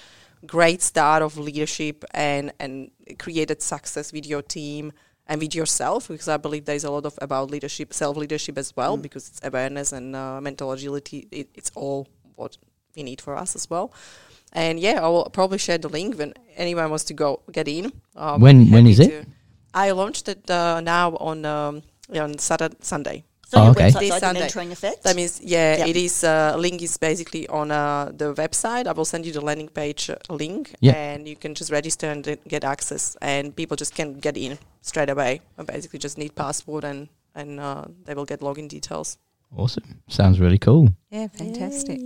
great 0.46 0.80
start 0.80 1.22
of 1.22 1.36
leadership 1.36 2.04
and 2.12 2.52
and 2.58 2.90
created 3.18 3.60
success 3.60 4.12
with 4.12 4.26
your 4.26 4.42
team 4.42 4.92
and 5.30 5.40
with 5.40 5.54
yourself 5.54 6.08
because 6.08 6.28
I 6.28 6.36
believe 6.36 6.64
there's 6.64 6.84
a 6.84 6.90
lot 6.90 7.06
of 7.06 7.14
about 7.22 7.50
leadership, 7.50 7.94
self 7.94 8.16
leadership 8.16 8.58
as 8.58 8.74
well 8.76 8.96
because 9.06 9.28
it's 9.28 9.40
awareness 9.50 9.92
and 9.92 10.14
uh, 10.16 10.40
mental 10.40 10.72
agility. 10.72 11.28
It, 11.30 11.48
it's 11.54 11.70
all 11.76 12.08
what 12.36 12.58
we 12.96 13.02
need 13.02 13.20
for 13.20 13.36
us 13.42 13.54
as 13.56 13.70
well. 13.70 13.86
And 14.52 14.80
yeah, 14.80 14.96
I 15.04 15.08
will 15.08 15.30
probably 15.30 15.58
share 15.58 15.78
the 15.78 15.88
link 15.88 16.18
when 16.18 16.34
anyone 16.56 16.90
wants 16.90 17.04
to 17.04 17.14
go 17.14 17.40
get 17.52 17.68
in. 17.68 17.92
Uh, 18.16 18.36
When- 18.38 18.70
when 18.70 18.86
it? 18.86 19.26
I 19.72 19.92
launched 19.92 20.26
it 20.28 20.50
uh, 20.50 20.80
now 20.80 21.14
on 21.28 21.44
um, 21.44 21.82
on 22.12 22.38
Saturday, 22.38 22.76
Sunday. 22.82 23.22
So 23.50 23.58
Oh, 23.58 23.62
your 23.64 23.70
okay. 23.72 23.88
website's 23.90 23.98
This 24.00 24.10
open 24.12 24.20
Sunday. 24.20 24.40
mentoring 24.46 24.70
effect. 24.70 25.02
That 25.02 25.16
means, 25.16 25.40
yeah, 25.42 25.78
Yeah. 25.78 25.86
it 25.90 25.96
is. 25.96 26.22
Uh, 26.22 26.54
link 26.56 26.82
is 26.82 26.96
basically 26.96 27.48
on 27.48 27.72
uh, 27.72 28.12
the 28.16 28.32
website. 28.34 28.86
I 28.86 28.92
will 28.92 29.04
send 29.04 29.26
you 29.26 29.32
the 29.32 29.40
landing 29.40 29.68
page 29.68 30.08
uh, 30.08 30.14
link, 30.32 30.72
Yeah. 30.80 30.92
and 30.94 31.26
you 31.26 31.34
can 31.34 31.56
just 31.56 31.72
register 31.72 32.06
and 32.12 32.22
get- 32.22 32.46
get 32.46 32.62
access, 32.64 33.16
and 33.20 33.50
people 33.56 33.76
just 33.76 33.92
can 33.96 34.20
get 34.20 34.36
in 34.36 34.56
straight 34.82 35.10
away. 35.10 35.40
And 35.58 35.66
basically, 35.66 35.98
just 35.98 36.16
need 36.16 36.34
password 36.36 36.84
and 36.84 37.08
and 37.34 37.58
uh, 37.60 37.84
they 38.04 38.14
will 38.14 38.24
get 38.24 38.40
login 38.40 38.68
details. 38.68 39.18
Awesome. 39.56 39.98
Sounds 40.08 40.38
really 40.38 40.58
cool. 40.58 40.88
Yeah, 41.10 41.26
fantastic. 41.36 42.00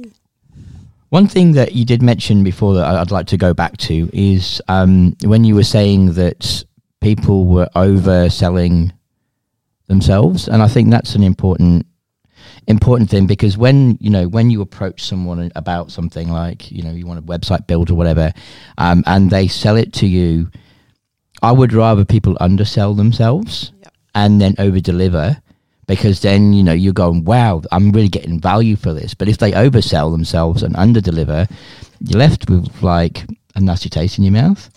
One 1.10 1.28
thing 1.28 1.52
that 1.52 1.72
you 1.72 1.84
did 1.84 2.00
mention 2.02 2.42
before 2.42 2.72
that 2.74 2.84
I- 2.86 3.00
I'd 3.02 3.10
like 3.10 3.26
to 3.28 3.36
go 3.36 3.52
back 3.54 3.76
to 3.88 4.08
is 4.14 4.62
um, 4.68 5.14
when 5.24 5.44
you 5.44 5.54
were 5.54 5.64
saying 5.76 6.14
that 6.14 6.64
people 7.00 7.44
were 7.46 7.68
overselling 7.76 8.92
themselves, 9.86 10.48
and 10.48 10.62
I 10.62 10.68
think 10.68 10.90
that's 10.90 11.14
an 11.14 11.22
important 11.22 11.86
important 12.66 13.10
thing 13.10 13.26
because 13.26 13.58
when 13.58 13.98
you 14.00 14.08
know 14.08 14.26
when 14.28 14.50
you 14.50 14.62
approach 14.62 15.02
someone 15.02 15.52
about 15.54 15.90
something 15.90 16.30
like 16.30 16.70
you 16.70 16.82
know 16.82 16.90
you 16.92 17.06
want 17.06 17.18
a 17.18 17.22
website 17.22 17.66
built 17.66 17.90
or 17.90 17.94
whatever, 17.94 18.32
um, 18.78 19.02
and 19.06 19.30
they 19.30 19.48
sell 19.48 19.76
it 19.76 19.92
to 19.94 20.06
you, 20.06 20.50
I 21.42 21.52
would 21.52 21.72
rather 21.72 22.04
people 22.04 22.36
undersell 22.40 22.94
themselves 22.94 23.72
Yep. 23.82 23.92
and 24.14 24.40
then 24.40 24.54
over 24.58 24.80
deliver 24.80 25.40
because 25.86 26.20
then 26.20 26.54
you 26.54 26.62
know 26.62 26.72
you're 26.72 26.94
going 26.94 27.24
wow 27.24 27.60
i'm 27.70 27.92
really 27.92 28.08
getting 28.08 28.40
value 28.40 28.76
for 28.76 28.94
this. 28.94 29.12
But 29.12 29.28
if 29.28 29.36
they 29.38 29.52
oversell 29.52 30.10
themselves 30.10 30.62
and 30.62 30.74
underdeliver 30.74 31.50
you're 32.00 32.18
left 32.18 32.48
with 32.48 32.82
like 32.82 33.24
a 33.54 33.60
nasty 33.60 33.88
taste 33.90 34.16
in 34.18 34.24
your 34.24 34.32
mouth 34.32 34.70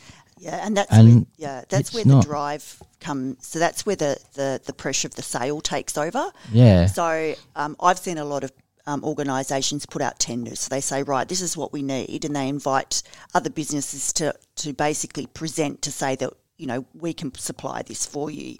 Yeah, 0.47 0.65
and 0.65 0.77
that's 0.77 0.91
And 0.91 1.13
where, 1.13 1.25
yeah, 1.35 1.63
that's 1.67 1.93
where 1.93 2.05
not. 2.05 2.23
the 2.23 2.27
drive 2.29 2.81
comes. 3.01 3.45
So 3.45 3.59
that's 3.59 3.85
where 3.85 3.97
the, 3.97 4.17
the, 4.35 4.61
the 4.65 4.71
pressure 4.71 5.07
of 5.07 5.15
the 5.15 5.21
sale 5.21 5.59
takes 5.59 5.97
over. 5.97 6.31
yeah 6.53 6.85
So 6.85 7.35
um, 7.57 7.75
I've 7.81 7.99
seen 7.99 8.17
a 8.17 8.23
lot 8.23 8.45
of 8.45 8.53
um, 8.85 9.03
organisations 9.03 9.85
put 9.85 10.01
out 10.01 10.19
tenders. 10.19 10.61
So 10.61 10.69
they 10.69 10.79
say, 10.79 11.03
right, 11.03 11.27
this 11.27 11.41
is 11.41 11.57
what 11.57 11.73
we 11.73 11.81
need, 11.81 12.23
and 12.23 12.33
they 12.33 12.47
invite 12.47 13.03
other 13.35 13.49
businesses 13.49 14.13
to 14.13 14.33
to 14.55 14.71
basically 14.71 15.25
present 15.27 15.81
to 15.81 15.91
say 15.91 16.15
that 16.15 16.31
you 16.57 16.65
know 16.65 16.85
we 16.93 17.11
can 17.13 17.35
supply 17.35 17.81
this 17.81 18.05
for 18.05 18.31
you, 18.31 18.55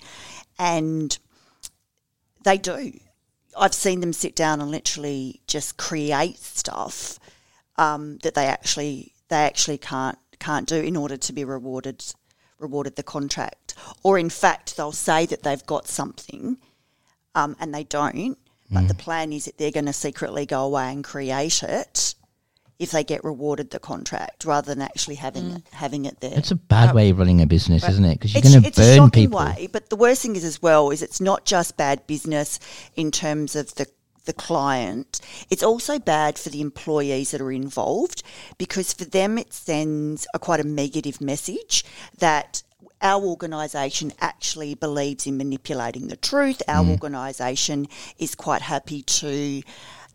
and 0.60 1.18
they 2.44 2.58
do. 2.58 2.92
I've 3.58 3.74
seen 3.74 4.02
them 4.02 4.12
sit 4.12 4.36
down 4.36 4.60
and 4.60 4.70
literally 4.70 5.42
just 5.48 5.78
create 5.78 6.38
stuff 6.40 7.18
um, 7.78 8.18
that 8.24 8.34
they 8.36 8.46
actually 8.46 9.14
they 9.30 9.38
actually 9.38 9.78
can't 9.78 10.18
can't 10.40 10.68
do 10.68 10.80
in 10.80 10.96
order 10.96 11.18
to 11.18 11.34
be 11.34 11.44
rewarded 11.44 12.04
rewarded 12.60 12.96
the 12.96 13.04
contract. 13.04 13.76
Or 14.04 14.18
in 14.18 14.30
fact, 14.30 14.78
they'll 14.78 14.92
say 14.92 15.26
that 15.28 15.44
they've 15.44 15.66
got 15.66 15.88
something 15.88 16.58
um, 17.36 17.56
and 17.60 17.74
they 17.74 17.84
don't. 17.84 18.38
But 18.70 18.88
the 18.88 18.94
mm. 18.94 19.00
plan 19.00 19.32
is 19.32 19.46
that 19.46 19.58
they're 19.58 19.72
going 19.72 19.86
to 19.86 19.94
secretly 19.94 20.46
go 20.46 20.66
away 20.66 20.92
and 20.92 21.04
create 21.04 21.64
it 21.64 22.16
if 22.80 22.92
they 22.92 23.04
get 23.04 23.24
rewarded 23.24 23.72
the 23.72 23.80
contract, 23.80 24.46
rather 24.46 24.74
than 24.74 24.84
actually 24.84 25.16
having 25.16 25.52
it, 25.52 25.64
mm. 25.64 25.74
having 25.74 26.06
it 26.06 26.20
there. 26.20 26.38
It's 26.38 26.52
a 26.52 26.56
bad 26.56 26.94
way 26.94 27.10
of 27.10 27.16
um, 27.16 27.20
running 27.20 27.42
a 27.42 27.48
business, 27.48 27.88
isn't 27.88 28.06
it? 28.06 28.16
Because 28.16 28.34
you're 28.34 28.44
going 28.44 28.62
to 28.62 28.68
it's 28.68 28.78
a 28.78 28.82
burn 28.82 28.98
shocking 28.98 29.24
people. 29.24 29.40
way, 29.40 29.68
but 29.72 29.90
the 29.90 29.96
worst 29.96 30.22
thing 30.22 30.36
is 30.36 30.44
as 30.44 30.62
well 30.62 30.92
is 30.92 31.02
it's 31.02 31.22
not 31.22 31.46
just 31.46 31.78
bad 31.78 32.06
business 32.06 32.60
in 32.96 33.10
terms 33.10 33.56
of 33.56 33.74
the 33.76 33.88
the 34.28 34.34
client. 34.34 35.20
It's 35.50 35.64
also 35.64 35.98
bad 35.98 36.38
for 36.38 36.50
the 36.50 36.62
employees 36.62 37.32
that 37.32 37.42
are 37.42 37.52
involved 37.52 38.22
because 38.60 38.94
for 38.94 39.06
them 39.06 39.40
it 39.40 39.52
sends 39.52 40.28
a 40.36 40.40
quite 40.40 40.60
a 40.60 40.68
negative 40.68 41.20
message 41.20 41.84
that 42.20 42.62
our 43.02 43.24
organisation 43.24 44.12
actually 44.20 44.76
believes 44.76 45.26
in 45.28 45.38
manipulating 45.38 46.08
the 46.08 46.16
truth. 46.16 46.62
Our 46.68 46.86
organisation 46.86 47.88
is 48.18 48.36
quite 48.36 48.62
happy 48.62 49.02
to 49.04 49.64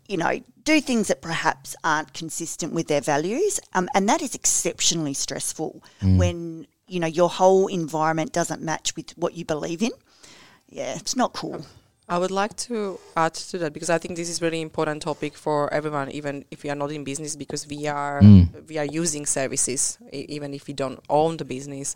you 0.07 0.17
know, 0.17 0.39
do 0.63 0.81
things 0.81 1.07
that 1.07 1.21
perhaps 1.21 1.75
aren't 1.83 2.13
consistent 2.13 2.73
with 2.73 2.87
their 2.87 3.01
values. 3.01 3.59
Um, 3.73 3.87
and 3.95 4.07
that 4.09 4.21
is 4.21 4.35
exceptionally 4.35 5.13
stressful 5.13 5.81
when, 6.01 6.67
you 6.87 6.99
know, 6.99 7.07
your 7.07 7.29
whole 7.29 7.67
environment 7.67 8.33
doesn't 8.33 8.61
match 8.61 8.95
with 8.95 9.11
what 9.17 9.33
you 9.35 9.45
believe 9.45 9.81
in. 9.81 9.91
Yeah, 10.69 10.95
it's 10.95 11.15
not 11.15 11.33
cool. 11.33 11.65
I 12.09 12.17
would 12.17 12.31
like 12.31 12.55
to 12.67 12.99
add 13.15 13.33
to 13.33 13.57
that 13.59 13.73
because 13.73 13.89
I 13.89 13.97
think 13.97 14.17
this 14.17 14.29
is 14.29 14.41
really 14.41 14.61
important 14.61 15.01
topic 15.01 15.35
for 15.35 15.73
everyone, 15.73 16.11
even 16.11 16.43
if 16.51 16.63
we 16.63 16.69
are 16.69 16.75
not 16.75 16.91
in 16.91 17.03
business, 17.03 17.35
because 17.35 17.67
we 17.67 17.87
are 17.87 18.21
mm. 18.21 18.47
we 18.67 18.77
are 18.77 18.85
using 18.85 19.25
services, 19.25 19.97
e- 20.11 20.25
even 20.29 20.53
if 20.53 20.67
we 20.67 20.73
don't 20.73 20.99
own 21.09 21.37
the 21.37 21.45
business. 21.45 21.95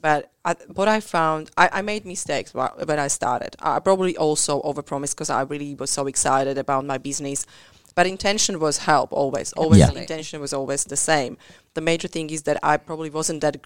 But 0.00 0.30
I, 0.44 0.54
what 0.74 0.86
I 0.86 1.00
found, 1.00 1.50
I, 1.56 1.68
I 1.72 1.82
made 1.82 2.04
mistakes 2.04 2.54
when 2.54 2.98
I 2.98 3.08
started. 3.08 3.56
I 3.58 3.80
probably 3.80 4.16
also 4.16 4.62
overpromised 4.62 5.14
because 5.16 5.30
I 5.30 5.42
really 5.42 5.74
was 5.74 5.90
so 5.90 6.06
excited 6.06 6.56
about 6.56 6.84
my 6.84 6.98
business. 6.98 7.46
But 7.96 8.06
intention 8.06 8.60
was 8.60 8.78
help 8.78 9.12
always. 9.12 9.52
Always 9.54 9.80
Yeah. 9.80 9.90
intention 9.90 10.40
was 10.40 10.52
always 10.52 10.84
the 10.84 10.96
same. 10.96 11.36
The 11.74 11.80
major 11.80 12.06
thing 12.06 12.30
is 12.30 12.42
that 12.42 12.60
I 12.62 12.76
probably 12.76 13.10
wasn't 13.10 13.40
that 13.40 13.56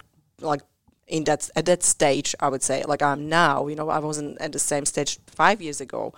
like 0.41 0.61
in 1.07 1.23
that 1.25 1.49
at 1.55 1.65
that 1.65 1.83
stage. 1.83 2.35
I 2.39 2.49
would 2.49 2.63
say 2.63 2.83
like 2.87 3.01
I'm 3.01 3.27
now. 3.29 3.67
You 3.67 3.75
know, 3.75 3.89
I 3.89 3.99
wasn't 3.99 4.39
at 4.41 4.51
the 4.51 4.59
same 4.59 4.85
stage 4.85 5.19
five 5.27 5.61
years 5.61 5.81
ago, 5.81 6.13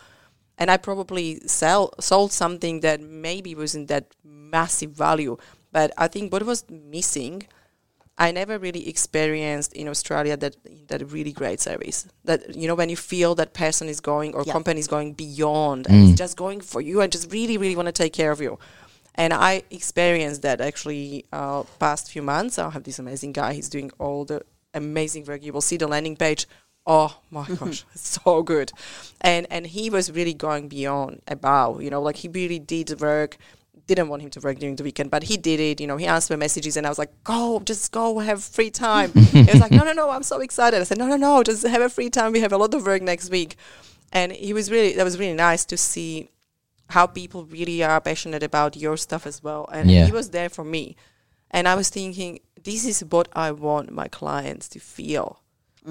and 0.58 0.70
I 0.72 0.78
probably 0.78 1.40
sell 1.48 1.94
sold 2.00 2.32
something 2.32 2.82
that 2.82 3.02
maybe 3.02 3.56
wasn't 3.56 3.88
that 3.88 4.06
massive 4.24 4.92
value. 4.92 5.38
But 5.72 5.92
I 5.98 6.08
think 6.08 6.32
what 6.32 6.44
was 6.44 6.64
missing 6.70 7.44
I 8.18 8.32
never 8.32 8.58
really 8.58 8.88
experienced 8.88 9.74
in 9.74 9.90
Australia 9.90 10.38
that 10.38 10.56
that 10.88 11.12
really 11.12 11.34
great 11.34 11.60
service. 11.60 12.08
That 12.24 12.56
you 12.56 12.68
know 12.68 12.76
when 12.76 12.90
you 12.90 12.96
feel 12.96 13.36
that 13.36 13.54
person 13.54 13.90
is 13.90 14.00
going 14.00 14.34
or 14.36 14.44
Yeah. 14.46 14.54
company 14.54 14.80
is 14.80 14.88
going 14.88 15.14
beyond 15.14 15.88
and 15.88 16.10
it's 16.10 16.18
just 16.18 16.38
going 16.38 16.62
for 16.62 16.80
you 16.80 17.02
and 17.02 17.12
just 17.12 17.32
really 17.32 17.58
really 17.58 17.76
want 17.76 17.88
to 17.88 17.92
take 18.04 18.14
care 18.14 18.32
of 18.32 18.40
you. 18.40 18.58
And 19.16 19.34
I 19.34 19.64
experienced 19.70 20.42
that 20.44 20.60
actually 20.62 21.26
uh, 21.32 21.64
past 21.80 22.12
few 22.12 22.22
months. 22.22 22.58
I 22.58 22.70
have 22.70 22.84
this 22.84 23.00
amazing 23.00 23.34
guy. 23.34 23.54
He's 23.54 23.70
doing 23.70 23.92
all 24.00 24.24
the 24.26 24.42
amazing 24.76 25.26
work. 25.26 25.44
You 25.44 25.54
will 25.54 25.62
see 25.62 25.78
the 25.78 25.88
landing 25.88 26.16
page. 26.16 26.46
Oh 26.86 27.18
my 27.32 27.48
gosh, 27.60 27.84
so 27.96 28.44
good. 28.44 28.72
And 29.22 29.48
and 29.50 29.66
he 29.66 29.90
was 29.90 30.12
really 30.12 30.34
going 30.36 30.68
beyond 30.68 31.22
above. 31.28 31.82
You 31.82 31.90
know, 31.90 32.02
like 32.02 32.18
he 32.18 32.28
really 32.28 32.60
did 32.60 32.88
the 32.90 32.98
work 32.98 33.38
didn't 33.88 34.10
want 34.10 34.22
him 34.24 34.32
to 34.32 34.40
work 34.40 34.58
during 34.58 34.76
the 34.76 34.84
weekend, 34.84 35.12
but 35.12 35.22
he 35.24 35.38
did 35.38 35.60
it. 35.60 35.80
You 35.80 35.86
know, 35.86 35.98
he 35.98 36.08
answered 36.08 36.34
my 36.34 36.40
messages, 36.40 36.76
and 36.76 36.88
I 36.88 36.90
was 36.90 36.98
like, 36.98 37.12
"Go, 37.24 37.62
just 37.64 37.92
go, 37.92 38.18
have 38.18 38.44
free 38.44 38.72
time." 38.72 39.12
he 39.32 39.44
was 39.44 39.60
like, 39.60 39.72
"No, 39.72 39.84
no, 39.84 39.94
no, 39.94 40.10
I'm 40.10 40.24
so 40.24 40.40
excited." 40.42 40.82
I 40.82 40.84
said, 40.86 40.98
"No, 40.98 41.06
no, 41.08 41.18
no, 41.18 41.44
just 41.44 41.66
have 41.68 41.82
a 41.84 41.90
free 41.90 42.10
time. 42.10 42.32
We 42.32 42.40
have 42.40 42.52
a 42.54 42.58
lot 42.58 42.74
of 42.74 42.84
work 42.86 43.04
next 43.04 43.30
week." 43.30 43.58
And 44.12 44.32
he 44.32 44.54
was 44.54 44.72
really 44.72 44.94
that 44.94 45.04
was 45.04 45.20
really 45.20 45.36
nice 45.36 45.66
to 45.66 45.78
see 45.78 46.30
how 46.90 47.06
people 47.06 47.46
really 47.46 47.84
are 47.84 48.02
passionate 48.02 48.42
about 48.42 48.76
your 48.76 48.98
stuff 48.98 49.28
as 49.28 49.44
well. 49.44 49.68
And 49.72 49.90
Yeah. 49.92 50.06
he 50.06 50.12
was 50.12 50.30
there 50.32 50.50
for 50.50 50.64
me, 50.64 50.96
and 51.52 51.68
I 51.68 51.76
was 51.76 51.90
thinking, 51.90 52.40
this 52.66 52.86
is 52.86 53.04
what 53.10 53.30
I 53.34 53.52
want 53.52 53.92
my 53.92 54.08
clients 54.08 54.68
to 54.70 54.80
feel 54.80 55.40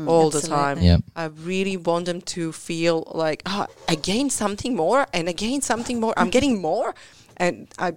all 0.07 0.31
the 0.31 0.41
time. 0.41 0.79
absolutely. 0.79 0.87
Yeah. 0.89 0.99
I 1.17 1.27
really 1.27 1.77
want 1.77 2.07
them 2.07 2.21
to 2.21 2.53
feel 2.53 3.11
like, 3.15 3.43
ah, 3.47 3.67
I 3.89 3.95
gained 3.95 4.33
something 4.33 4.75
more 4.75 5.07
and 5.13 5.29
I 5.29 5.33
gained 5.33 5.65
something 5.65 6.01
more. 6.01 6.15
I'm 6.17 6.31
getting 6.31 6.61
more. 6.61 6.95
And 7.37 7.69
I 7.79 7.95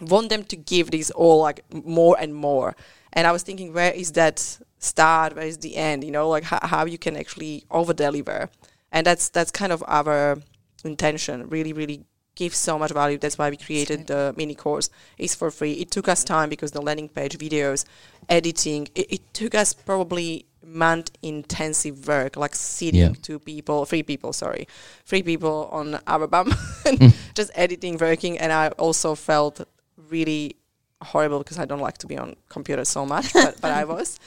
want 0.00 0.28
them 0.28 0.44
to 0.44 0.56
give 0.56 0.90
this 0.90 1.10
all 1.10 1.40
like 1.40 1.64
more 1.72 2.16
and 2.18 2.34
more. 2.34 2.76
And 3.12 3.26
I 3.26 3.32
was 3.32 3.42
thinking, 3.42 3.72
where 3.72 3.92
is 3.92 4.12
that 4.12 4.58
start? 4.78 5.36
Where 5.36 5.46
is 5.46 5.58
the 5.58 5.76
end? 5.76 6.04
You 6.04 6.10
know, 6.10 6.28
like 6.28 6.44
how, 6.44 6.60
how 6.62 6.86
you 6.86 6.98
can 6.98 7.16
actually 7.16 7.64
over 7.70 7.92
deliver. 7.92 8.48
And 8.90 9.06
that's 9.06 9.28
that's 9.28 9.50
kind 9.50 9.72
of 9.72 9.82
our 9.86 10.38
intention. 10.84 11.48
Really, 11.48 11.72
really 11.72 12.04
give 12.34 12.54
so 12.54 12.78
much 12.78 12.92
value. 12.92 13.18
That's 13.18 13.38
why 13.38 13.50
we 13.50 13.56
created 13.56 14.06
the 14.06 14.34
mini 14.36 14.54
course. 14.54 14.90
It's 15.18 15.34
for 15.34 15.50
free. 15.50 15.72
It 15.72 15.90
took 15.90 16.08
us 16.08 16.24
time 16.24 16.48
because 16.48 16.72
the 16.72 16.82
landing 16.82 17.08
page 17.08 17.36
videos, 17.38 17.84
editing, 18.28 18.88
it, 18.94 19.12
it 19.12 19.34
took 19.34 19.54
us 19.54 19.72
probably 19.72 20.46
month 20.64 21.10
intensive 21.22 22.08
work, 22.08 22.36
like 22.36 22.54
sitting 22.54 23.00
Yeah. 23.00 23.12
two 23.20 23.38
people, 23.38 23.84
three 23.84 24.02
people, 24.02 24.32
sorry, 24.32 24.66
three 25.04 25.22
people 25.22 25.68
on 25.72 25.98
our 26.06 26.26
bum 26.26 26.54
and 26.86 26.98
mm. 26.98 27.14
just 27.34 27.50
editing, 27.54 27.98
working. 27.98 28.38
And 28.38 28.52
I 28.52 28.68
also 28.78 29.14
felt 29.14 29.66
really 30.08 30.56
horrible 31.02 31.38
because 31.38 31.58
I 31.58 31.64
don't 31.64 31.80
like 31.80 31.98
to 31.98 32.06
be 32.06 32.16
on 32.16 32.36
computer 32.48 32.84
so 32.84 33.04
much, 33.04 33.32
but, 33.34 33.60
but 33.60 33.72
I 33.72 33.84
was. 33.84 34.18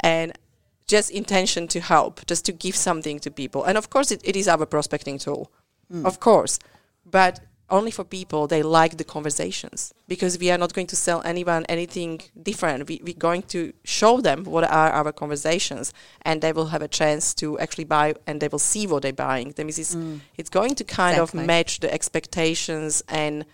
And 0.00 0.32
just 0.86 1.10
intention 1.10 1.68
to 1.68 1.80
help, 1.80 2.26
just 2.26 2.44
to 2.46 2.52
give 2.52 2.74
something 2.74 3.20
to 3.20 3.30
people. 3.30 3.64
And 3.64 3.78
of 3.78 3.88
course, 3.88 4.10
it, 4.10 4.20
it 4.24 4.36
is 4.36 4.48
our 4.48 4.66
prospecting 4.66 5.18
tool, 5.18 5.52
mm. 5.92 6.04
of 6.04 6.18
course, 6.20 6.58
but 7.04 7.40
only 7.72 7.90
for 7.90 8.04
people 8.04 8.46
they 8.46 8.62
like 8.62 8.96
the 8.98 9.04
conversations 9.16 9.92
because 10.06 10.38
we 10.38 10.50
are 10.52 10.58
not 10.58 10.72
going 10.74 10.86
to 10.88 10.96
sell 10.96 11.20
anyone 11.24 11.64
anything 11.68 12.20
different. 12.50 12.88
We, 12.88 13.00
we're 13.02 13.24
going 13.28 13.42
to 13.54 13.72
show 13.84 14.20
them 14.20 14.44
what 14.44 14.64
are 14.64 14.90
our 14.98 15.12
conversations, 15.12 15.92
and 16.28 16.42
they 16.42 16.52
will 16.52 16.66
have 16.74 16.82
a 16.82 16.88
chance 16.88 17.34
to 17.40 17.58
actually 17.58 17.84
buy, 17.84 18.14
and 18.26 18.40
they 18.40 18.48
will 18.48 18.58
see 18.72 18.86
what 18.86 19.02
they're 19.02 19.12
buying. 19.28 19.48
That 19.56 19.64
means 19.64 19.78
it's, 19.78 19.96
it's 20.36 20.50
going 20.50 20.74
to 20.76 20.84
kind 20.84 21.16
Exactly. 21.16 21.40
of 21.40 21.46
match 21.46 21.80
the 21.80 21.92
expectations 21.92 23.02
and 23.08 23.44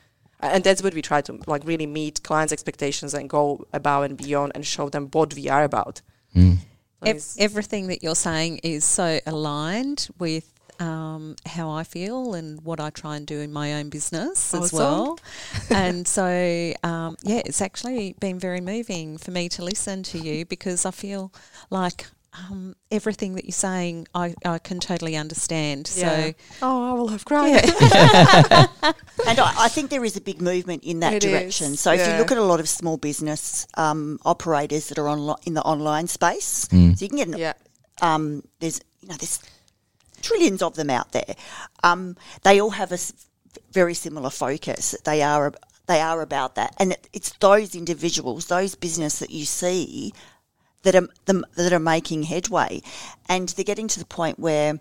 and 0.40 0.62
that's 0.62 0.82
what 0.84 0.94
we 0.94 1.02
try 1.02 1.20
to 1.22 1.32
like 1.46 1.64
really 1.66 1.86
meet 1.86 2.22
clients' 2.22 2.52
expectations 2.52 3.12
and 3.14 3.28
go 3.28 3.66
above 3.72 4.04
and 4.04 4.16
beyond 4.16 4.52
and 4.54 4.64
show 4.64 4.88
them 4.88 5.08
what 5.12 5.34
we 5.34 5.48
are 5.48 5.64
about. 5.64 6.00
Mm. 6.34 6.58
Like 7.00 7.16
Ev- 7.16 7.34
everything 7.38 7.88
that 7.88 8.02
you're 8.04 8.14
saying 8.14 8.58
is 8.62 8.84
so 8.84 9.18
aligned 9.26 10.08
with 10.18 10.52
um, 10.80 11.36
how 11.46 11.70
I 11.70 11.84
feel 11.84 12.34
and 12.34 12.60
what 12.62 12.80
I 12.80 12.90
try 12.90 13.16
and 13.16 13.26
do 13.26 13.40
in 13.40 13.52
my 13.52 13.74
own 13.74 13.88
business 13.88 14.54
as 14.54 14.72
well. 14.72 15.18
and 15.70 16.06
so, 16.06 16.72
um, 16.84 17.16
yeah, 17.22 17.42
it's 17.44 17.60
actually 17.60 18.14
been 18.20 18.38
very 18.38 18.60
moving 18.60 19.18
for 19.18 19.30
me 19.30 19.48
to 19.50 19.64
listen 19.64 20.02
to 20.04 20.18
you 20.18 20.44
because 20.44 20.86
I 20.86 20.90
feel 20.90 21.32
like 21.70 22.06
um, 22.50 22.76
everything 22.90 23.34
that 23.34 23.44
you're 23.46 23.52
saying, 23.52 24.06
I, 24.14 24.34
I 24.44 24.58
can 24.58 24.78
totally 24.78 25.16
understand. 25.16 25.90
Yeah. 25.96 26.26
So, 26.26 26.34
oh, 26.62 26.90
I 26.90 26.92
will 26.92 27.08
have 27.08 27.24
cried. 27.24 27.64
And 29.26 29.38
I, 29.40 29.52
I 29.64 29.68
think 29.68 29.90
there 29.90 30.04
is 30.04 30.16
a 30.16 30.20
big 30.20 30.40
movement 30.40 30.84
in 30.84 31.00
that 31.00 31.14
It 31.14 31.20
direction. 31.22 31.72
is, 31.72 31.80
So 31.80 31.92
if 31.92 32.06
you 32.06 32.14
look 32.14 32.30
at 32.30 32.38
a 32.38 32.42
lot 32.42 32.60
of 32.60 32.68
small 32.68 32.96
business 32.96 33.66
um, 33.76 34.18
operators 34.24 34.88
that 34.88 34.98
are 34.98 35.08
on 35.08 35.34
in 35.44 35.54
the 35.54 35.62
online 35.62 36.06
space, 36.06 36.66
Mm. 36.68 36.96
so 36.96 37.04
you 37.04 37.08
can 37.08 37.18
get 37.18 37.28
an 37.28 37.36
yeah. 37.38 37.52
um, 38.00 38.42
there's 38.60 38.80
you 39.00 39.08
know 39.08 39.16
there's 39.16 39.40
trillions 40.22 40.62
of 40.62 40.76
them 40.76 40.90
out 40.90 41.12
there. 41.12 41.34
Um, 41.82 42.16
they 42.42 42.60
all 42.60 42.70
have 42.70 42.92
a 42.92 42.98
very 43.72 43.94
similar 43.94 44.30
focus. 44.30 44.94
They 45.04 45.22
are 45.22 45.52
they 45.86 46.00
are 46.00 46.20
about 46.20 46.54
that, 46.56 46.74
and 46.78 46.96
it's 47.12 47.32
those 47.38 47.74
individuals, 47.74 48.46
those 48.46 48.74
business 48.74 49.20
that 49.20 49.30
you 49.30 49.44
see 49.44 50.12
that 50.82 50.94
are 50.94 51.08
them, 51.24 51.44
that 51.56 51.72
are 51.72 51.78
making 51.78 52.24
headway, 52.24 52.82
and 53.28 53.48
they're 53.50 53.64
getting 53.64 53.88
to 53.88 53.98
the 53.98 54.06
point 54.06 54.38
where 54.38 54.80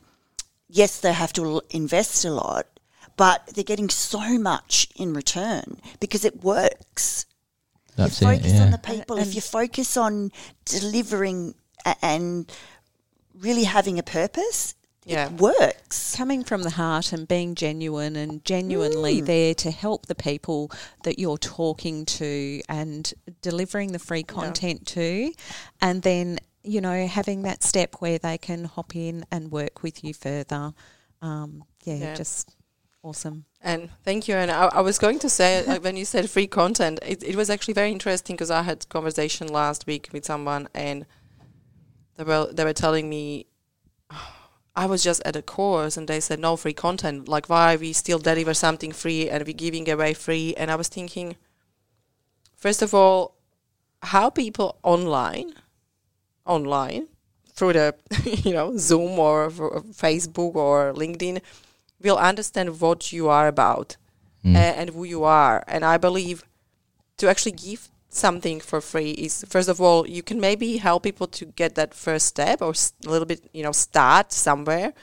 yes, 0.70 1.00
they 1.00 1.14
have 1.14 1.34
to 1.34 1.62
invest 1.70 2.26
a 2.26 2.32
lot, 2.32 2.68
but 3.16 3.48
they're 3.48 3.64
getting 3.64 3.90
so 3.90 4.38
much 4.38 4.88
in 4.96 5.14
return 5.14 5.80
because 6.00 6.26
it 6.26 6.44
works 6.44 7.26
That's 7.96 8.22
you 8.22 8.28
it. 8.28 8.38
focus 8.38 8.60
on 8.60 8.72
the 8.72 8.78
people, 8.78 9.18
if 9.18 9.34
you 9.34 9.42
focus 9.42 9.98
on 9.98 10.32
delivering 10.66 11.56
and 12.02 12.52
really 13.40 13.64
having 13.64 13.98
a 14.00 14.04
purpose, 14.04 14.76
Yeah. 15.08 15.28
It 15.28 15.34
works. 15.40 16.16
coming 16.16 16.44
from 16.44 16.64
the 16.64 16.72
heart 16.72 17.14
and 17.14 17.28
being 17.28 17.56
genuine 17.56 18.16
and 18.16 18.44
genuinely 18.44 19.22
Mm. 19.22 19.26
there 19.26 19.54
to 19.56 19.72
help 19.72 20.08
the 20.08 20.16
people 20.16 20.70
that 21.04 21.18
you're 21.20 21.38
talking 21.38 22.06
to 22.06 22.62
and 22.68 23.14
delivering 23.42 23.92
the 23.94 24.00
free 24.00 24.24
content 24.24 24.86
to 24.88 25.32
and 25.82 26.02
then 26.02 26.40
you 26.64 26.82
know 26.82 27.08
having 27.08 27.44
that 27.44 27.64
step 27.64 27.96
where 28.00 28.18
they 28.20 28.38
can 28.38 28.66
hop 28.66 28.96
in 28.96 29.26
and 29.32 29.52
work 29.52 29.84
with 29.84 30.04
you 30.04 30.14
further 30.14 30.74
um, 31.22 31.64
yeah, 31.84 31.96
Yeah. 31.96 32.16
just 32.16 32.56
awesome 33.04 33.46
And 33.62 33.90
thank 34.04 34.28
you. 34.28 34.36
And 34.36 34.52
I, 34.52 34.66
I 34.80 34.82
was 34.82 34.98
going 35.00 35.20
to 35.20 35.30
say, 35.30 35.64
like, 35.66 35.84
when 35.84 35.96
you 35.98 36.06
said 36.06 36.30
free 36.30 36.48
content, 36.48 37.00
it, 37.06 37.24
it 37.24 37.36
was 37.36 37.50
actually 37.50 37.74
very 37.74 37.92
interesting 37.92 38.36
because 38.36 38.52
I 38.52 38.62
had 38.64 38.88
conversation 38.90 39.48
last 39.48 39.88
week 39.88 40.10
with 40.14 40.26
someone, 40.26 40.68
and 40.74 41.06
they 42.16 42.24
were 42.24 42.48
they 42.54 42.64
were 42.64 42.74
telling 42.86 43.10
me 43.10 43.46
I 44.78 44.86
was 44.86 45.02
just 45.04 45.22
at 45.26 45.36
a 45.36 45.42
course, 45.42 45.98
and 45.98 46.08
they 46.08 46.20
said 46.22 46.40
no 46.40 46.56
free 46.56 46.74
content. 46.74 47.28
Like, 47.28 47.50
why 47.50 47.76
we 47.76 47.92
still 47.94 48.20
deliver 48.20 48.54
something 48.54 48.92
free 48.94 49.28
and 49.30 49.46
we 49.46 49.54
giving 49.54 49.90
away 49.90 50.14
free? 50.14 50.54
And 50.56 50.70
I 50.70 50.76
was 50.76 50.88
thinking, 50.88 51.36
first 52.56 52.82
of 52.84 52.94
all, 52.94 53.34
how 54.14 54.30
people 54.30 54.78
online, 54.84 55.54
online 56.46 57.08
through 57.54 57.74
the 57.74 57.96
you 58.46 58.54
know 58.54 58.78
Zoom 58.78 59.18
or 59.18 59.50
Facebook 59.50 60.54
or 60.56 60.94
LinkedIn 60.94 61.42
will 62.02 62.18
understand 62.18 62.80
what 62.80 63.12
you 63.12 63.28
are 63.30 63.48
about 63.48 63.98
Mm. 64.46 64.56
a- 64.56 64.78
and 64.80 64.90
who 64.92 65.04
you 65.04 65.24
are. 65.24 65.64
And 65.68 65.84
I 65.84 65.98
believe 65.98 66.44
to 67.18 67.28
actually 67.28 67.54
give 67.54 67.90
something 68.10 68.60
for 68.60 68.82
free 68.82 69.12
is 69.12 69.46
first 69.50 69.70
of 69.70 69.82
all 69.82 70.08
you 70.08 70.24
can 70.24 70.40
maybe 70.40 70.78
help 70.78 71.04
people 71.04 71.28
to 71.28 71.46
get 71.46 71.76
that 71.76 71.94
first 71.94 72.26
step 72.26 72.62
or 72.62 72.70
s- 72.70 72.94
a 73.06 73.10
little 73.10 73.26
bit 73.26 73.50
you 73.54 73.64
know 73.64 73.74
start 73.74 74.32
somewhere, 74.32 74.94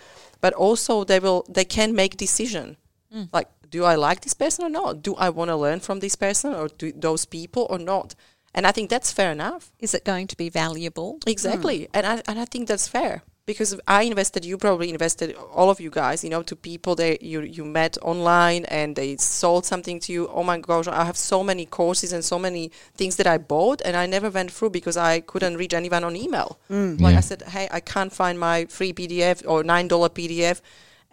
but 0.40 0.53
also 0.55 1.05
they 1.05 1.21
will 1.21 1.45
they 1.49 1.64
can 1.64 1.95
make 1.95 2.17
decision 2.17 2.77
mm. 3.14 3.29
like 3.33 3.49
do 3.71 3.85
I 3.85 3.97
like 3.97 4.21
this 4.21 4.35
person 4.35 4.64
or 4.64 4.69
not? 4.69 5.03
Do 5.03 5.17
I 5.17 5.31
want 5.31 5.49
to 5.49 5.57
learn 5.57 5.81
from 5.81 5.99
this 5.99 6.14
person 6.14 6.55
or 6.55 6.69
do 6.69 6.93
those 6.93 7.25
people 7.25 7.67
or 7.69 7.79
not? 7.79 8.14
And 8.55 8.67
I 8.69 8.73
think 8.73 8.88
that's 8.88 9.11
fair 9.11 9.33
enough. 9.33 9.73
is 9.81 9.95
it 9.95 10.05
going 10.05 10.29
to 10.29 10.37
be 10.37 10.49
valuable 10.49 11.19
Exactly, 11.27 11.79
hmm. 11.85 11.90
and 11.97 12.07
I 12.07 12.23
and 12.29 12.38
I 12.38 12.45
think 12.45 12.69
that's 12.69 12.88
fair 12.88 13.23
because 13.47 13.79
I 13.87 14.03
invested. 14.05 14.45
You 14.45 14.57
probably 14.57 14.91
invested 14.91 15.35
all 15.53 15.69
of 15.71 15.81
you 15.81 15.91
guys, 15.91 16.25
you 16.25 16.31
know, 16.31 16.43
to 16.43 16.57
people 16.57 16.95
that 16.97 17.23
you 17.23 17.43
you 17.43 17.65
met 17.65 17.99
online 18.03 18.65
and 18.67 18.97
they 18.97 19.17
sold 19.17 19.67
something 19.67 20.01
to 20.01 20.13
you. 20.13 20.29
Oh 20.29 20.43
my 20.43 20.59
gosh, 20.59 20.87
I 20.89 21.05
have 21.05 21.17
so 21.17 21.43
many 21.45 21.67
courses 21.67 22.13
and 22.13 22.25
so 22.25 22.39
many 22.39 22.71
things 22.97 23.17
that 23.17 23.27
I 23.27 23.39
bought 23.39 23.83
and 23.85 23.97
I 23.97 24.07
never 24.07 24.31
went 24.31 24.51
through 24.51 24.71
because 24.71 24.97
I 24.97 25.21
couldn't 25.21 25.57
reach 25.59 25.75
anyone 25.75 26.05
on 26.05 26.17
email. 26.17 26.59
Mm. 26.71 27.01
Like 27.01 27.13
Yeah. 27.13 27.19
I 27.19 27.23
said, 27.23 27.43
hey, 27.43 27.69
I 27.71 27.81
can't 27.81 28.13
find 28.13 28.39
my 28.39 28.65
free 28.67 28.93
PDF 28.93 29.43
or 29.47 29.63
nine 29.65 29.89
dollar 29.89 30.09
PDF. 30.09 30.61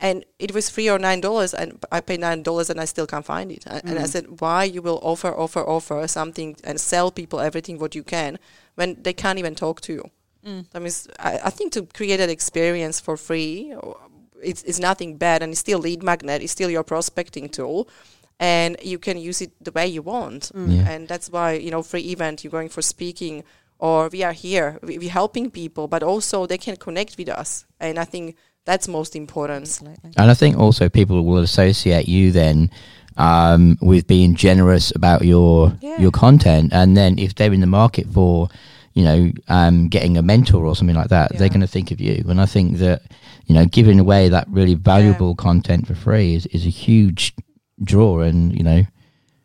And 0.03 0.25
it 0.39 0.51
was 0.51 0.67
free 0.67 0.89
or 0.89 0.97
nine 0.97 1.21
dollars, 1.21 1.53
and 1.53 1.77
I 1.91 2.01
paid 2.01 2.19
nine 2.21 2.41
dollars, 2.41 2.71
and 2.71 2.81
I 2.81 2.85
still 2.85 3.05
can't 3.05 3.23
find 3.25 3.51
it. 3.51 3.63
A- 3.67 3.85
And 3.85 3.99
I 3.99 4.05
mm. 4.05 4.07
said, 4.07 4.25
"Why 4.41 4.63
you 4.63 4.81
will 4.81 4.99
offer, 5.03 5.31
offer, 5.45 5.63
offer 5.75 6.07
something 6.07 6.55
and 6.63 6.79
sell 6.81 7.11
people 7.11 7.39
everything 7.39 7.77
what 7.77 7.93
you 7.93 8.03
can 8.03 8.39
when 8.73 8.97
they 9.03 9.13
can't 9.13 9.37
even 9.37 9.53
talk 9.53 9.79
to 9.81 9.93
you?" 9.93 10.03
That 10.43 10.81
means 10.81 11.07
I, 11.19 11.39
I 11.45 11.49
think 11.49 11.73
to 11.73 11.85
create 11.85 12.17
that 12.17 12.29
experience 12.29 12.99
for 12.99 13.17
free, 13.17 13.73
it's, 14.43 14.63
it's 14.63 14.79
nothing 14.79 15.17
bad, 15.17 15.43
and 15.43 15.51
it's 15.51 15.59
still 15.59 15.79
lead 15.79 16.03
magnet. 16.03 16.41
It's 16.41 16.51
still 16.51 16.69
your 16.69 16.83
prospecting 16.83 17.49
tool, 17.49 17.87
and 18.39 18.75
you 18.83 18.97
can 18.99 19.17
use 19.17 19.41
it 19.41 19.51
the 19.63 19.71
way 19.71 19.87
you 19.87 20.01
want. 20.01 20.51
Yeah. 20.55 20.89
And 20.89 21.07
that's 21.07 21.29
why 21.29 21.53
you 21.53 21.71
know 21.71 21.83
free 21.83 22.11
event 22.11 22.43
you're 22.43 22.51
going 22.51 22.69
for 22.69 22.81
speaking, 22.81 23.43
or 23.77 24.09
we 24.09 24.23
are 24.23 24.33
here, 24.33 24.79
we, 24.81 24.97
we're 24.97 25.09
helping 25.11 25.51
people, 25.51 25.87
but 25.87 26.03
also 26.03 26.45
they 26.47 26.57
can 26.57 26.75
connect 26.75 27.17
with 27.17 27.29
us, 27.29 27.65
and 27.79 27.99
I 27.99 28.05
think 28.05 28.35
that's 28.65 28.87
most 28.87 29.15
important. 29.15 29.63
absolutely 29.67 30.11
And 30.17 30.31
I 30.31 30.35
think 30.35 30.57
also 30.57 30.89
people 30.89 31.23
will 31.25 31.43
associate 31.43 32.07
you 32.07 32.31
then 32.31 32.69
um, 33.17 33.77
with 33.81 34.05
being 34.07 34.35
generous 34.35 34.91
about 34.95 35.21
your 35.23 35.73
Yeah. 35.81 35.99
your 36.01 36.11
content, 36.11 36.73
and 36.73 36.95
then 36.95 37.19
if 37.19 37.33
they're 37.35 37.53
in 37.53 37.61
the 37.61 37.67
market 37.67 38.07
for, 38.13 38.49
you 38.93 39.03
know, 39.03 39.31
um, 39.47 39.87
getting 39.87 40.17
a 40.17 40.21
mentor 40.21 40.65
or 40.65 40.75
something 40.75 40.95
like 40.95 41.09
that, 41.09 41.37
they're 41.37 41.49
going 41.49 41.61
to 41.61 41.67
think 41.67 41.91
of 41.91 42.01
you. 42.01 42.23
And 42.27 42.41
I 42.41 42.45
think 42.45 42.77
that 42.77 43.03
you 43.45 43.55
know, 43.55 43.65
giving 43.65 43.99
away 43.99 44.29
that 44.29 44.47
really 44.49 44.75
valuable 44.75 45.35
content 45.35 45.87
for 45.87 45.95
free 45.95 46.35
is, 46.35 46.45
is 46.47 46.65
a 46.65 46.69
huge 46.69 47.33
draw, 47.83 48.21
and 48.21 48.55
you 48.55 48.63
know, 48.63 48.83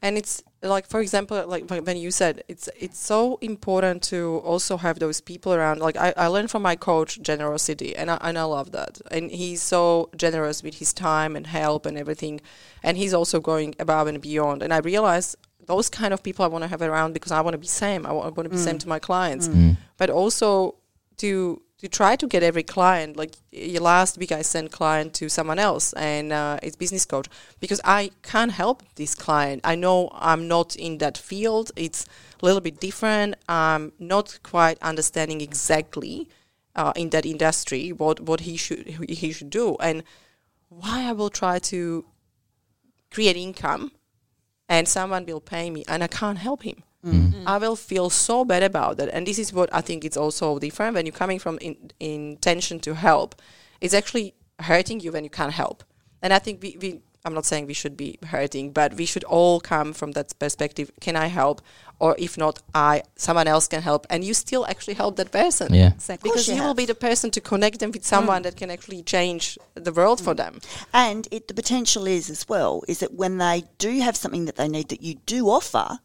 and 0.03 0.17
it's 0.17 0.43
like 0.63 0.87
for 0.87 1.01
example 1.01 1.47
like 1.47 1.69
when 1.71 1.97
you 1.97 2.11
said 2.11 2.43
it's 2.49 2.69
it's 2.79 2.99
so 2.99 3.39
important 3.41 4.03
to 4.03 4.41
also 4.45 4.77
have 4.77 4.99
those 4.99 5.21
people 5.21 5.53
around. 5.55 5.81
Like 5.81 5.97
i, 5.97 6.13
I 6.17 6.27
learned 6.29 6.51
from 6.51 6.63
my 6.63 6.77
coach 6.77 7.21
generosity 7.21 7.95
and 7.97 8.11
I, 8.11 8.19
and 8.21 8.39
I 8.39 8.45
love 8.45 8.73
that. 8.73 9.01
And 9.11 9.31
he's 9.31 9.63
so 9.63 10.11
generous 10.17 10.63
with 10.63 10.77
his 10.77 10.93
time 10.93 11.37
and 11.37 11.47
help 11.47 11.87
and 11.87 11.97
everything. 11.99 12.41
And 12.83 12.97
he's 12.97 13.15
also 13.15 13.41
going 13.41 13.75
above 13.79 14.07
and 14.07 14.21
beyond. 14.21 14.63
And 14.63 14.73
i 14.73 14.79
realized 14.79 15.37
those 15.67 15.89
kind 15.89 16.13
of 16.15 16.23
people 16.23 16.45
i 16.45 16.49
want 16.49 16.63
to 16.63 16.69
have 16.69 16.83
around 16.83 17.13
because 17.13 17.33
i 17.33 17.41
want 17.41 17.55
to 17.55 17.59
be 17.59 17.67
same 17.67 18.07
i 18.07 18.13
want 18.13 18.45
to 18.45 18.49
be 18.49 18.57
same 18.57 18.79
to 18.79 18.89
my 18.89 18.99
clients. 18.99 19.49
Mm. 19.49 19.77
but 19.97 20.11
also 20.11 20.77
to 21.17 21.61
to 21.79 21.89
try 21.89 22.17
to 22.17 22.27
get 22.27 22.43
every 22.43 22.63
client 22.63 23.17
like 23.17 23.35
last 23.81 24.17
week 24.19 24.33
i 24.33 24.43
sent 24.43 24.73
client 24.73 25.13
to 25.13 25.29
someone 25.29 25.59
else 25.59 25.93
and 25.95 26.33
uh, 26.33 26.59
it's 26.63 26.77
business 26.77 27.05
coach 27.05 27.29
because 27.61 27.81
i 27.85 28.11
can't 28.23 28.53
help 28.53 28.83
this 28.95 29.15
client. 29.15 29.61
I 29.65 29.75
know 29.75 30.11
i'm 30.13 30.49
not 30.49 30.77
in 30.77 30.99
that 30.99 31.19
field. 31.19 31.71
It's 31.77 32.07
a 32.41 32.45
little 32.45 32.61
bit 32.61 32.81
different. 32.81 33.35
I'm 33.49 33.93
not 33.99 34.39
quite 34.43 34.79
understanding 34.83 35.41
exactly 35.41 36.29
uh, 36.75 36.93
in 36.97 37.11
that 37.11 37.25
industry 37.27 37.91
what 37.91 38.21
what 38.21 38.41
he 38.41 38.57
should 38.57 38.87
he 39.09 39.33
should 39.33 39.51
do. 39.51 39.77
And 39.81 40.03
why 40.69 41.09
i 41.09 41.13
will 41.13 41.31
try 41.31 41.59
to 41.59 42.05
create 43.11 43.37
income 43.37 43.93
and 44.69 44.89
someone 44.89 45.25
will 45.27 45.41
pay 45.41 45.71
me 45.71 45.85
and 45.89 46.03
i 46.03 46.07
can't 46.07 46.39
help 46.39 46.63
him 46.63 46.83
mm. 47.05 47.37
Mm. 47.47 47.47
I 47.47 47.59
will 47.59 47.77
feel 47.77 48.11
so 48.11 48.45
bad 48.45 48.63
about 48.63 48.97
that. 48.97 49.09
And 49.11 49.27
this 49.27 49.39
is 49.39 49.53
what 49.53 49.73
I 49.73 49.81
think 49.81 50.05
it's 50.05 50.17
also 50.17 50.59
different 50.59 50.95
when 50.95 51.07
you're 51.07 51.13
coming 51.13 51.39
from 51.39 51.59
in, 51.59 51.77
intention 52.01 52.81
to 52.81 52.95
help. 52.95 53.41
It's 53.81 53.95
actually 53.95 54.35
hurting 54.61 55.01
you 55.01 55.13
when 55.13 55.25
you 55.25 55.31
can't 55.31 55.53
help. 55.53 55.85
And 56.23 56.33
I 56.33 56.39
think 56.39 56.63
we, 56.63 56.77
we, 56.81 57.01
I'm 57.25 57.35
not 57.35 57.45
saying 57.45 57.67
we 57.67 57.75
should 57.75 57.97
be 57.97 58.19
hurting, 58.27 58.73
but 58.73 58.95
we 58.95 59.07
should 59.07 59.25
all 59.25 59.61
come 59.61 59.93
from 59.93 60.13
that 60.13 60.39
perspective. 60.39 60.91
Can 61.01 61.17
I 61.17 61.27
help? 61.27 61.61
Or 61.99 62.15
if 62.19 62.37
not, 62.37 62.61
I, 62.75 63.03
someone 63.17 63.49
else 63.49 63.67
can 63.69 63.83
help. 63.83 64.07
And 64.11 64.23
you 64.23 64.35
still 64.35 64.67
actually 64.67 64.95
help 64.95 65.17
that 65.17 65.33
person. 65.33 65.73
yeah, 65.73 65.93
exactly 65.95 66.31
Because 66.31 66.47
you 66.47 66.57
you, 66.57 66.63
will 66.63 66.75
be 66.75 66.85
the 66.85 66.95
person 66.95 67.31
to 67.33 67.41
connect 67.41 67.81
them 67.81 67.91
with 67.91 68.05
someone 68.05 68.41
mm. 68.41 68.45
that 68.45 68.57
can 68.57 68.71
actually 68.71 69.03
change 69.03 69.59
the 69.75 69.93
world 69.93 70.21
for 70.21 70.35
mm. 70.35 70.37
them. 70.37 70.61
And 70.93 71.27
it, 71.31 71.49
the 71.49 71.55
potential 71.55 72.07
is 72.07 72.29
as 72.31 72.49
well 72.49 72.83
is 72.87 72.99
that 73.01 73.15
when 73.15 73.39
they 73.39 73.65
do 73.79 74.01
have 74.01 74.17
something 74.17 74.45
that 74.45 74.57
they 74.57 74.69
need 74.69 74.89
that 74.91 75.03
you 75.03 75.15
do 75.27 75.49
offer, 75.49 75.99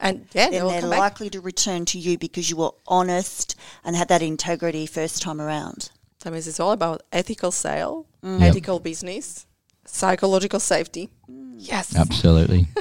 And 0.00 0.26
yeah, 0.32 0.50
then 0.50 0.52
they'll 0.52 0.70
they're 0.70 0.80
come 0.80 0.90
back. 0.90 0.98
likely 0.98 1.30
to 1.30 1.40
return 1.40 1.84
to 1.86 1.98
you 1.98 2.18
because 2.18 2.50
you 2.50 2.56
were 2.56 2.72
honest 2.86 3.56
and 3.84 3.96
had 3.96 4.08
that 4.08 4.22
integrity 4.22 4.86
first 4.86 5.22
time 5.22 5.40
around. 5.40 5.90
That 6.20 6.32
means 6.32 6.48
it's 6.48 6.60
all 6.60 6.72
about 6.72 7.02
ethical 7.12 7.52
sale, 7.52 8.06
mm. 8.24 8.40
Yep. 8.40 8.50
ethical 8.50 8.80
business, 8.80 9.46
psychological 9.88 10.60
safety. 10.60 11.10
Yes. 11.56 11.96
absolutely. 11.96 12.66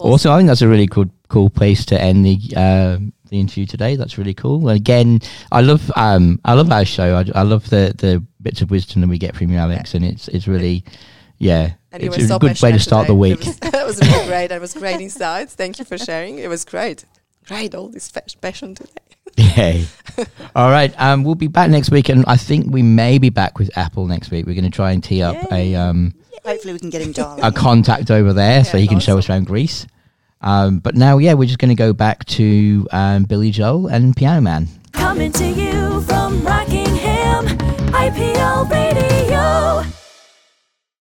Also, 0.00 0.32
I 0.32 0.38
think 0.38 0.48
that's 0.48 0.62
a 0.62 0.68
really 0.68 0.86
cool 0.86 1.06
cool 1.28 1.50
place 1.50 1.84
to 1.84 2.00
end 2.00 2.24
the 2.24 2.38
uh, 2.56 2.98
the 3.28 3.38
interview 3.38 3.66
today. 3.66 3.96
That's 3.96 4.16
really 4.16 4.32
cool. 4.34 4.68
And 4.68 4.76
again, 4.76 5.20
I 5.52 5.60
love 5.60 5.92
um 5.94 6.40
I 6.44 6.54
love 6.54 6.72
our 6.72 6.86
show. 6.86 7.16
I, 7.16 7.38
I 7.38 7.42
love 7.42 7.68
the 7.68 7.94
the 7.98 8.24
bits 8.40 8.62
of 8.62 8.70
wisdom 8.70 9.02
that 9.02 9.08
we 9.08 9.18
get 9.18 9.36
from 9.36 9.50
you, 9.50 9.58
Alex, 9.58 9.94
and 9.94 10.04
it's 10.04 10.28
it's 10.28 10.48
really 10.48 10.84
yeah, 11.38 11.72
And 11.92 12.02
you 12.02 12.08
it's 12.08 12.18
a 12.18 12.28
so 12.28 12.38
good 12.38 12.48
way 12.48 12.54
to 12.54 12.60
passionate 12.60 12.80
start 12.80 13.06
the 13.06 13.14
week. 13.14 13.40
It 13.40 13.46
was, 13.46 13.56
that 13.72 13.86
was 13.86 14.00
really 14.00 14.26
great. 14.26 14.50
It 14.50 14.60
was 14.60 14.74
great 14.74 15.00
insights. 15.00 15.54
Thank 15.54 15.78
you 15.78 15.84
for 15.84 15.96
sharing. 15.98 16.38
It 16.38 16.48
was 16.48 16.64
great. 16.64 17.04
Great, 17.46 17.74
all 17.74 17.88
this 17.88 18.12
passion 18.40 18.74
today. 18.74 19.09
Yay. 19.40 19.86
All 20.54 20.70
right. 20.70 20.92
Um, 21.00 21.24
we'll 21.24 21.34
be 21.34 21.48
back 21.48 21.70
next 21.70 21.90
week, 21.90 22.08
and 22.08 22.24
I 22.26 22.36
think 22.36 22.66
we 22.70 22.82
may 22.82 23.18
be 23.18 23.30
back 23.30 23.58
with 23.58 23.76
Apple 23.76 24.06
next 24.06 24.30
week. 24.30 24.46
We're 24.46 24.54
going 24.54 24.64
to 24.64 24.70
try 24.70 24.92
and 24.92 25.02
tee 25.02 25.22
up 25.22 25.36
Yay. 25.50 25.74
a 25.74 25.80
um, 25.80 26.14
hopefully 26.44 26.72
we 26.72 26.78
can 26.78 26.90
get 26.90 27.02
him 27.02 27.14
a 27.42 27.52
contact 27.52 28.10
over 28.10 28.32
there 28.32 28.58
yeah, 28.58 28.62
so 28.62 28.78
he 28.78 28.86
can 28.86 28.96
awesome. 28.96 29.14
show 29.14 29.18
us 29.18 29.28
around 29.28 29.46
Greece. 29.46 29.86
Um, 30.40 30.78
but 30.78 30.94
now, 30.94 31.18
yeah, 31.18 31.34
we're 31.34 31.46
just 31.46 31.58
going 31.58 31.68
to 31.68 31.74
go 31.74 31.92
back 31.92 32.24
to 32.26 32.86
um, 32.92 33.24
Billy 33.24 33.50
Joel 33.50 33.88
and 33.88 34.16
Piano 34.16 34.40
Man. 34.40 34.68
Coming 34.92 35.32
to 35.32 35.46
you 35.46 36.00
from 36.02 36.42
Rockingham, 36.42 37.46
IPL 37.92 38.70
Radio. 38.70 39.90